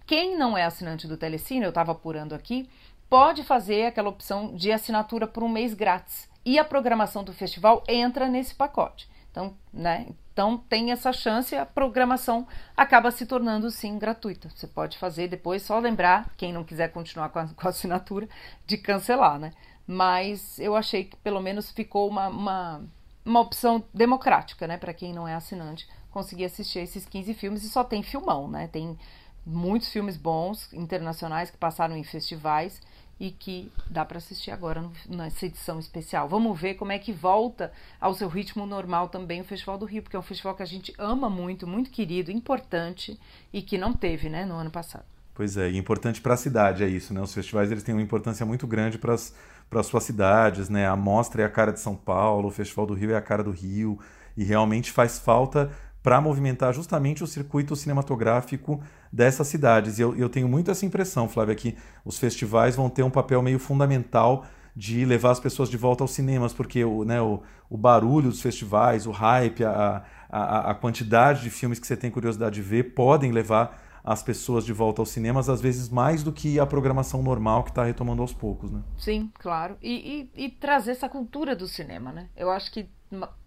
[0.06, 2.70] Quem não é assinante do Telecine, eu estava apurando aqui,
[3.10, 6.30] pode fazer aquela opção de assinatura por um mês grátis.
[6.46, 9.10] E a programação do festival entra nesse pacote.
[9.32, 10.08] Então, né?
[10.32, 14.50] Então tem essa chance, a programação acaba se tornando sim gratuita.
[14.50, 18.28] Você pode fazer depois, só lembrar, quem não quiser continuar com a, com a assinatura,
[18.66, 19.54] de cancelar, né?
[19.88, 22.82] Mas eu achei que pelo menos ficou uma, uma,
[23.26, 24.78] uma opção democrática, né?
[24.78, 28.68] Para quem não é assinante, conseguir assistir esses 15 filmes e só tem filmão, né?
[28.68, 28.98] Tem
[29.46, 32.80] muitos filmes bons internacionais que passaram em festivais
[33.20, 36.28] e que dá para assistir agora nessa edição especial.
[36.28, 40.04] Vamos ver como é que volta ao seu ritmo normal também o Festival do Rio,
[40.04, 43.20] porque é um festival que a gente ama muito, muito querido, importante
[43.52, 45.06] e que não teve, né, no ano passado.
[45.36, 47.20] Pois é, e importante para a cidade é isso, né?
[47.20, 49.34] Os festivais eles têm uma importância muito grande para as
[49.70, 50.88] para suas cidades, né?
[50.88, 53.44] A mostra é a cara de São Paulo, o Festival do Rio é a cara
[53.44, 53.98] do Rio,
[54.38, 55.72] e realmente faz falta
[56.04, 58.82] para movimentar justamente o circuito cinematográfico
[59.12, 59.98] dessas cidades.
[59.98, 63.42] E eu, eu tenho muito essa impressão, Flávia, que os festivais vão ter um papel
[63.42, 64.46] meio fundamental
[64.76, 68.42] de levar as pessoas de volta aos cinemas, porque o, né, o, o barulho dos
[68.42, 72.94] festivais, o hype, a, a, a quantidade de filmes que você tem curiosidade de ver
[72.96, 77.24] podem levar as pessoas de volta aos cinemas, às vezes mais do que a programação
[77.24, 78.82] normal que está retomando aos poucos, né?
[78.98, 79.78] Sim, claro.
[79.82, 82.28] E, e, e, trazer essa cultura do cinema, né?
[82.36, 82.90] Eu acho que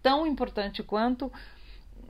[0.01, 1.31] tão importante quanto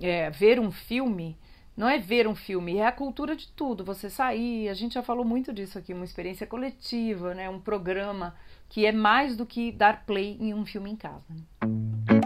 [0.01, 1.37] é, ver um filme
[1.77, 3.85] não é ver um filme, é a cultura de tudo.
[3.85, 7.47] Você sair, a gente já falou muito disso aqui, uma experiência coletiva, né?
[7.47, 8.33] um programa
[8.67, 11.23] que é mais do que dar play em um filme em casa.
[11.29, 12.21] Né?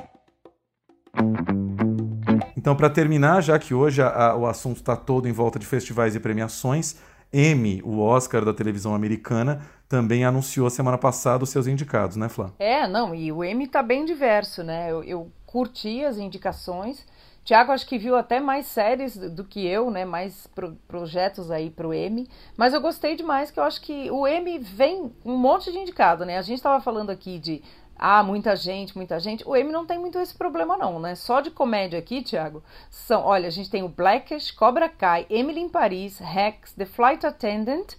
[2.56, 5.66] Então, para terminar, já que hoje a, a, o assunto está todo em volta de
[5.66, 6.96] festivais e premiações,
[7.34, 12.52] Emmy, o Oscar da televisão americana, também anunciou semana passada os seus indicados, né, Flá?
[12.58, 14.90] É, não, e o Emmy está bem diverso, né?
[14.92, 17.06] Eu, eu curti as indicações
[17.44, 20.06] Tiago acho que viu até mais séries do que eu, né?
[20.06, 22.30] Mais pro, projetos aí pro M.
[22.56, 26.24] Mas eu gostei demais, que eu acho que o M vem um monte de indicado,
[26.24, 26.38] né?
[26.38, 27.64] A gente estava falando aqui de
[27.98, 29.48] ah, muita gente, muita gente.
[29.48, 31.16] O M não tem muito esse problema, não, né?
[31.16, 33.24] Só de comédia aqui, Tiago, são.
[33.24, 37.96] Olha, a gente tem o Blackish, Cobra Kai, Emily em Paris, Rex, The Flight Attendant,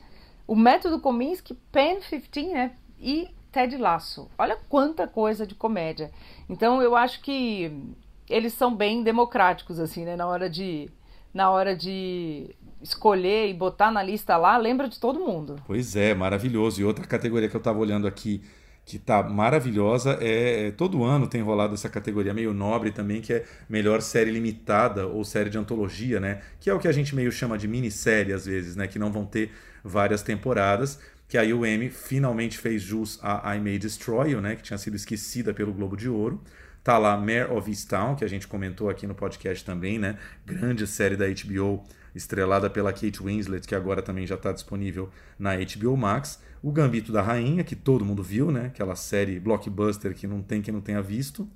[0.47, 2.73] o Método Kominsky, Pen 15, né?
[2.99, 4.31] E Ted Lasso.
[4.39, 6.11] Olha quanta coisa de comédia.
[6.49, 7.95] Então eu acho que
[8.33, 10.17] eles são bem democráticos, assim, né?
[10.17, 10.89] Na hora de.
[11.33, 15.57] Na hora de escolher e botar na lista lá, lembra de todo mundo.
[15.67, 16.81] Pois é, maravilhoso.
[16.81, 18.43] E outra categoria que eu estava olhando aqui
[18.85, 23.33] que tá maravilhosa é, é, todo ano tem rolado essa categoria meio nobre também que
[23.33, 27.15] é melhor série limitada ou série de antologia né que é o que a gente
[27.15, 29.53] meio chama de minissérie às vezes né que não vão ter
[29.85, 34.63] várias temporadas que o Emmy finalmente fez jus a I May Destroy You né que
[34.63, 36.43] tinha sido esquecida pelo Globo de Ouro
[36.83, 40.19] Tá lá Mare of Easttown, que a gente comentou aqui no podcast também, né?
[40.45, 45.09] Grande série da HBO, estrelada pela Kate Winslet, que agora também já está disponível
[45.39, 46.43] na HBO Max.
[46.61, 48.67] O Gambito da Rainha, que todo mundo viu, né?
[48.67, 51.49] Aquela série blockbuster que não tem quem não tenha visto.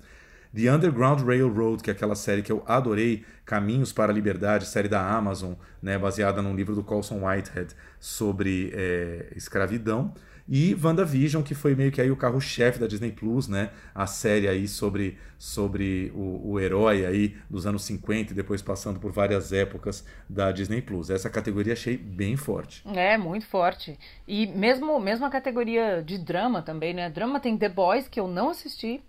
[0.54, 4.88] The Underground Railroad, que é aquela série que eu adorei, Caminhos para a Liberdade, série
[4.88, 10.14] da Amazon, né, baseada num livro do Colson Whitehead sobre é, escravidão.
[10.48, 13.70] E WandaVision, que foi meio que aí o carro-chefe da Disney Plus, né?
[13.94, 19.00] A série aí sobre, sobre o, o herói aí dos anos 50 e depois passando
[19.00, 21.10] por várias épocas da Disney Plus.
[21.10, 22.82] Essa categoria achei bem forte.
[22.94, 23.98] É, muito forte.
[24.26, 27.10] E mesmo, mesmo a categoria de drama também, né?
[27.10, 29.02] Drama tem The Boys, que eu não assisti,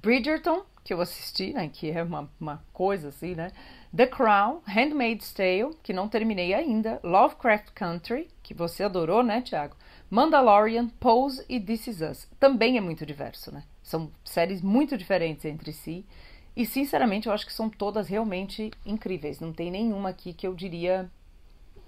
[0.00, 1.68] Bridgerton, que eu assisti, né?
[1.72, 3.50] Que é uma, uma coisa assim, né?
[3.94, 9.76] The Crown, Handmaid's Tale, que não terminei ainda, Lovecraft Country, que você adorou, né, Thiago?
[10.10, 12.28] Mandalorian, Pose e This Is Us.
[12.38, 13.64] Também é muito diverso, né?
[13.82, 16.04] São séries muito diferentes entre si.
[16.56, 19.40] E, sinceramente, eu acho que são todas realmente incríveis.
[19.40, 21.10] Não tem nenhuma aqui que eu diria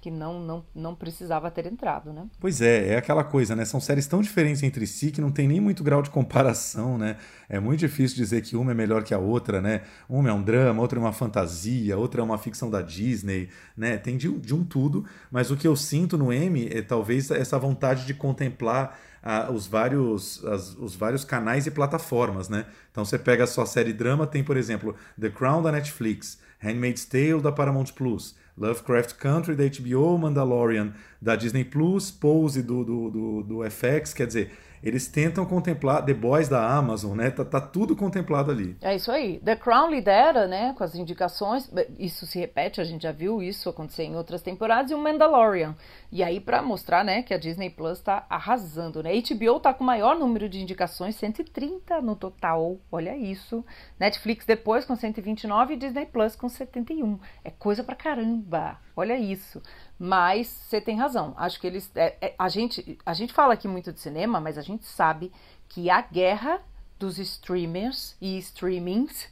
[0.01, 2.27] que não, não, não precisava ter entrado, né?
[2.39, 3.65] Pois é, é aquela coisa, né?
[3.65, 7.17] São séries tão diferentes entre si que não tem nem muito grau de comparação, né?
[7.49, 9.83] É muito difícil dizer que uma é melhor que a outra, né?
[10.09, 13.97] Uma é um drama, outra é uma fantasia, outra é uma ficção da Disney, né?
[13.97, 17.59] Tem de, de um tudo, mas o que eu sinto no M é talvez essa
[17.59, 22.65] vontade de contemplar ah, os, vários, as, os vários canais e plataformas, né?
[22.93, 27.05] Então você pega a sua série drama, tem, por exemplo, The Crown da Netflix, Handmaid's
[27.05, 33.11] Tale da Paramount Plus, Lovecraft Country da HBO, Mandalorian da Disney Plus, Pose do, do,
[33.11, 34.51] do, do FX, quer dizer,
[34.87, 37.31] eles tentam contemplar The Boys da Amazon, né?
[37.31, 38.77] Tá, tá, tudo contemplado ali.
[38.81, 39.41] É isso aí.
[39.41, 41.71] The Crown lidera, né, com as indicações.
[41.99, 45.75] Isso se repete, a gente já viu isso acontecer em outras temporadas e o Mandalorian.
[46.13, 49.11] E aí para mostrar, né, que a Disney Plus tá arrasando, né?
[49.21, 52.79] HBO tá com o maior número de indicações, 130 no total.
[52.91, 53.65] Olha isso.
[53.99, 57.19] Netflix depois com 129 e Disney Plus com 71.
[57.45, 58.79] É coisa pra caramba.
[58.97, 59.63] Olha isso.
[59.99, 61.35] Mas você tem razão.
[61.37, 61.91] Acho que eles.
[61.95, 65.31] É, é, a, gente, a gente fala aqui muito de cinema, mas a gente sabe
[65.69, 66.61] que a guerra
[66.99, 69.29] dos streamers e streamings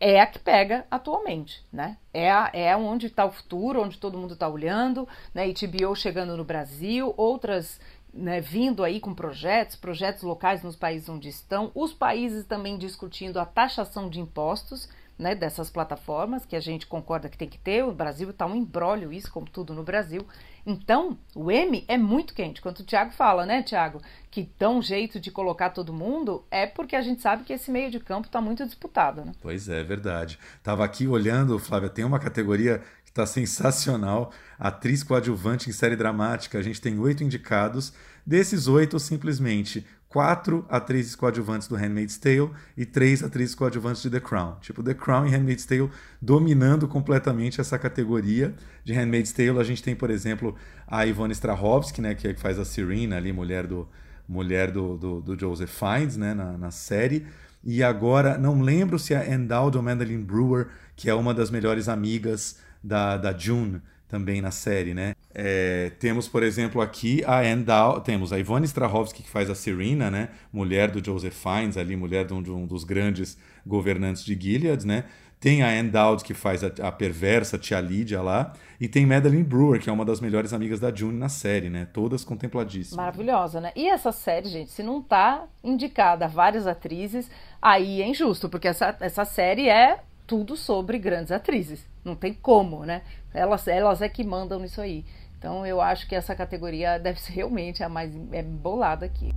[0.00, 1.98] é a que pega atualmente, né?
[2.12, 5.44] É, a, é onde está o futuro, onde todo mundo está olhando, né?
[5.46, 7.78] HBO chegando no Brasil, outras
[8.14, 13.40] né, vindo aí com projetos, projetos locais nos países onde estão, os países também discutindo
[13.40, 14.88] a taxação de impostos,
[15.18, 17.84] né, dessas plataformas, que a gente concorda que tem que ter.
[17.84, 20.26] O Brasil está um embrólio isso, como tudo no Brasil.
[20.66, 22.60] Então, o M é muito quente.
[22.60, 24.00] Quando o Tiago fala, né, Tiago,
[24.30, 27.90] que dão jeito de colocar todo mundo, é porque a gente sabe que esse meio
[27.90, 29.32] de campo está muito disputado, né?
[29.40, 30.38] Pois é, verdade.
[30.62, 34.32] Tava aqui olhando, Flávia, tem uma categoria que está sensacional.
[34.58, 36.58] Atriz coadjuvante em série dramática.
[36.58, 37.92] A gente tem oito indicados.
[38.26, 44.20] Desses oito, simplesmente quatro atrizes coadjuvantes do Handmaid's Tale e três atrizes coadjuvantes de The
[44.20, 44.54] Crown.
[44.60, 45.90] Tipo, The Crown e Handmaid's Tale
[46.22, 48.54] dominando completamente essa categoria.
[48.84, 50.54] De Handmaid's Tale, a gente tem, por exemplo,
[50.86, 53.88] a Ivone Strahovski, né, que, é faz a Serena ali, mulher do,
[54.28, 57.26] mulher do, do, do Joseph Fiennes, né, na, na série.
[57.64, 61.88] E agora, não lembro se é Endowed ou Madeline Brewer, que é uma das melhores
[61.88, 63.82] amigas da, da June,
[64.14, 65.16] também na série, né?
[65.34, 70.08] É, temos, por exemplo, aqui a Endal, temos a Ivone Strahovski que faz a Serena,
[70.08, 70.28] né?
[70.52, 73.36] Mulher do Joseph Fiennes, ali, mulher de um, de um dos grandes
[73.66, 75.02] governantes de Gilead, né?
[75.40, 78.52] Tem a Endowd, que faz a, a, perversa tia Lídia lá.
[78.80, 81.88] E tem Madeline Brewer, que é uma das melhores amigas da June na série, né?
[81.92, 82.96] Todas contempladíssimas.
[82.96, 83.72] Maravilhosa, né?
[83.74, 87.28] E essa série, gente, se não tá indicada várias atrizes,
[87.60, 91.84] aí é injusto, porque essa, essa série é tudo sobre grandes atrizes.
[92.04, 93.02] Não tem como, né?
[93.34, 95.04] Elas, elas é que mandam nisso aí.
[95.36, 99.34] Então eu acho que essa categoria deve ser realmente a mais é bolada aqui.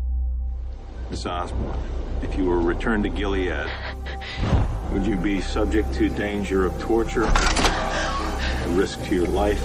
[1.09, 1.73] Miss Osborne,
[2.21, 3.67] if you were returned to Gilead,
[4.91, 9.61] would you be subject to danger of torture, a risk to your life,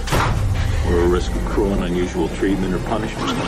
[0.88, 3.38] or a risk of cruel and unusual treatment or punishment?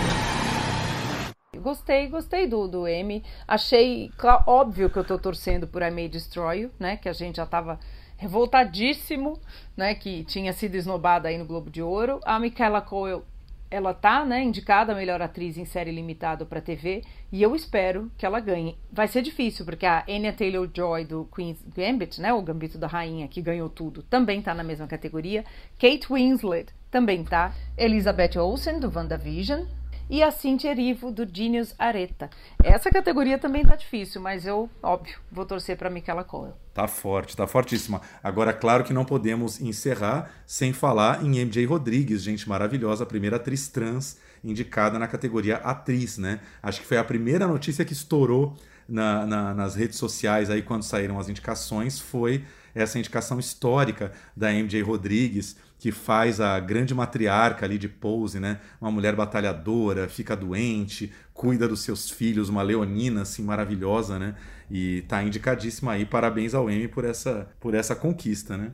[1.65, 3.23] Gostei, gostei do, do M.
[3.49, 4.11] Achei
[4.47, 6.99] óbvio que eu tô torcendo por I May Destroy né?
[6.99, 7.81] Que a gente já tava
[8.17, 9.39] revoltadíssimo,
[9.77, 12.21] né, que tinha sido esnobada aí no Globo de Ouro.
[12.25, 13.25] A Michaela Coel,
[13.71, 17.03] ela tá, né, indicada a melhor atriz em série limitada para TV,
[17.33, 18.79] e eu espero que ela ganhe.
[18.93, 23.27] Vai ser difícil, porque a Anya Taylor-Joy do Queen's Gambit, né, o Gambito da Rainha,
[23.27, 25.45] que ganhou tudo, também tá na mesma categoria.
[25.79, 27.53] Kate Winslet também tá.
[27.77, 29.65] Elizabeth Olsen do WandaVision,
[30.09, 32.29] e a Cintia Erivo, do Genius Areta.
[32.63, 36.57] Essa categoria também tá difícil, mas eu, óbvio, vou torcer para Michaela Coel.
[36.73, 38.01] Tá forte, tá fortíssima.
[38.23, 43.37] Agora, claro que não podemos encerrar sem falar em MJ Rodrigues, gente maravilhosa, a primeira
[43.37, 46.41] atriz trans indicada na categoria atriz, né?
[46.63, 48.55] Acho que foi a primeira notícia que estourou
[48.89, 52.45] na, na, nas redes sociais aí quando saíram as indicações, foi
[52.75, 58.59] essa indicação histórica da MJ Rodrigues, que faz a grande matriarca ali de Pose, né?
[58.81, 64.35] Uma mulher batalhadora, fica doente, cuida dos seus filhos, uma leonina assim maravilhosa, né?
[64.71, 66.07] E tá indicadíssima aí.
[66.07, 68.73] Parabéns ao Emmy por essa por essa conquista, né?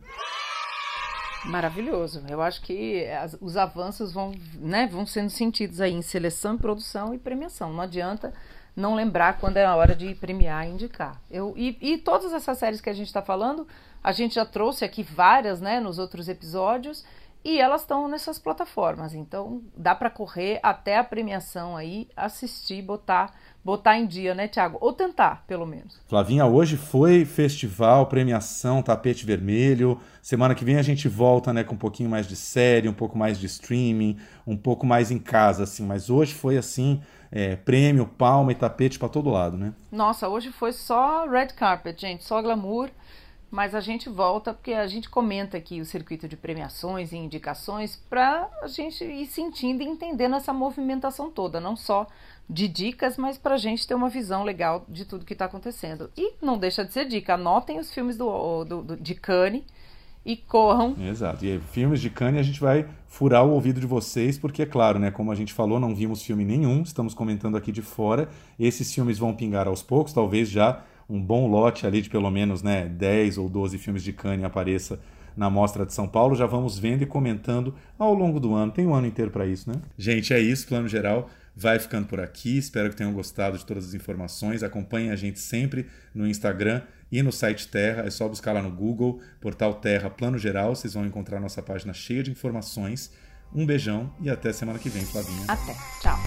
[1.47, 2.23] Maravilhoso.
[2.29, 7.13] Eu acho que as, os avanços vão, né, vão sendo sentidos aí em seleção, produção
[7.13, 7.73] e premiação.
[7.73, 8.33] Não adianta
[8.77, 11.21] não lembrar quando é a hora de premiar e indicar.
[11.29, 13.67] Eu, e, e todas essas séries que a gente está falando
[14.03, 17.05] a gente já trouxe aqui várias, né, nos outros episódios,
[17.43, 19.15] e elas estão nessas plataformas.
[19.15, 23.35] Então, dá para correr até a premiação aí, assistir, botar,
[23.65, 24.77] botar em dia, né, Tiago?
[24.81, 26.01] Ou tentar, pelo menos.
[26.07, 29.99] Flavinha, hoje foi festival, premiação, tapete vermelho.
[30.21, 33.17] Semana que vem a gente volta, né, com um pouquinho mais de série, um pouco
[33.17, 35.87] mais de streaming, um pouco mais em casa, assim.
[35.87, 37.01] Mas hoje foi assim,
[37.33, 39.73] é, prêmio, palma e tapete para todo lado, né?
[39.91, 42.91] Nossa, hoje foi só red carpet, gente, só glamour.
[43.51, 47.97] Mas a gente volta porque a gente comenta aqui o circuito de premiações e indicações
[48.09, 52.07] para a gente ir sentindo e entendendo essa movimentação toda, não só
[52.49, 56.11] de dicas, mas para a gente ter uma visão legal de tudo que está acontecendo.
[56.17, 59.65] E não deixa de ser dica, anotem os filmes do, do, do de Cannes
[60.25, 60.95] e corram.
[61.01, 61.45] Exato.
[61.45, 64.99] E filmes de Cannes a gente vai furar o ouvido de vocês, porque é claro,
[64.99, 68.29] né, como a gente falou, não vimos filme nenhum, estamos comentando aqui de fora.
[68.59, 72.63] Esses filmes vão pingar aos poucos, talvez já um bom lote ali de pelo menos
[72.63, 75.01] né, 10 ou 12 filmes de Cannes apareça
[75.37, 76.37] na Mostra de São Paulo.
[76.37, 78.71] Já vamos vendo e comentando ao longo do ano.
[78.71, 79.77] Tem um ano inteiro para isso, né?
[79.99, 80.69] Gente, é isso.
[80.69, 82.57] Plano Geral vai ficando por aqui.
[82.57, 84.63] Espero que tenham gostado de todas as informações.
[84.63, 88.05] Acompanhem a gente sempre no Instagram e no site Terra.
[88.05, 90.77] É só buscar lá no Google, portal Terra Plano Geral.
[90.77, 93.13] Vocês vão encontrar nossa página cheia de informações.
[93.53, 95.47] Um beijão e até semana que vem, Flavinha.
[95.49, 95.75] Até.
[96.01, 96.19] Tchau.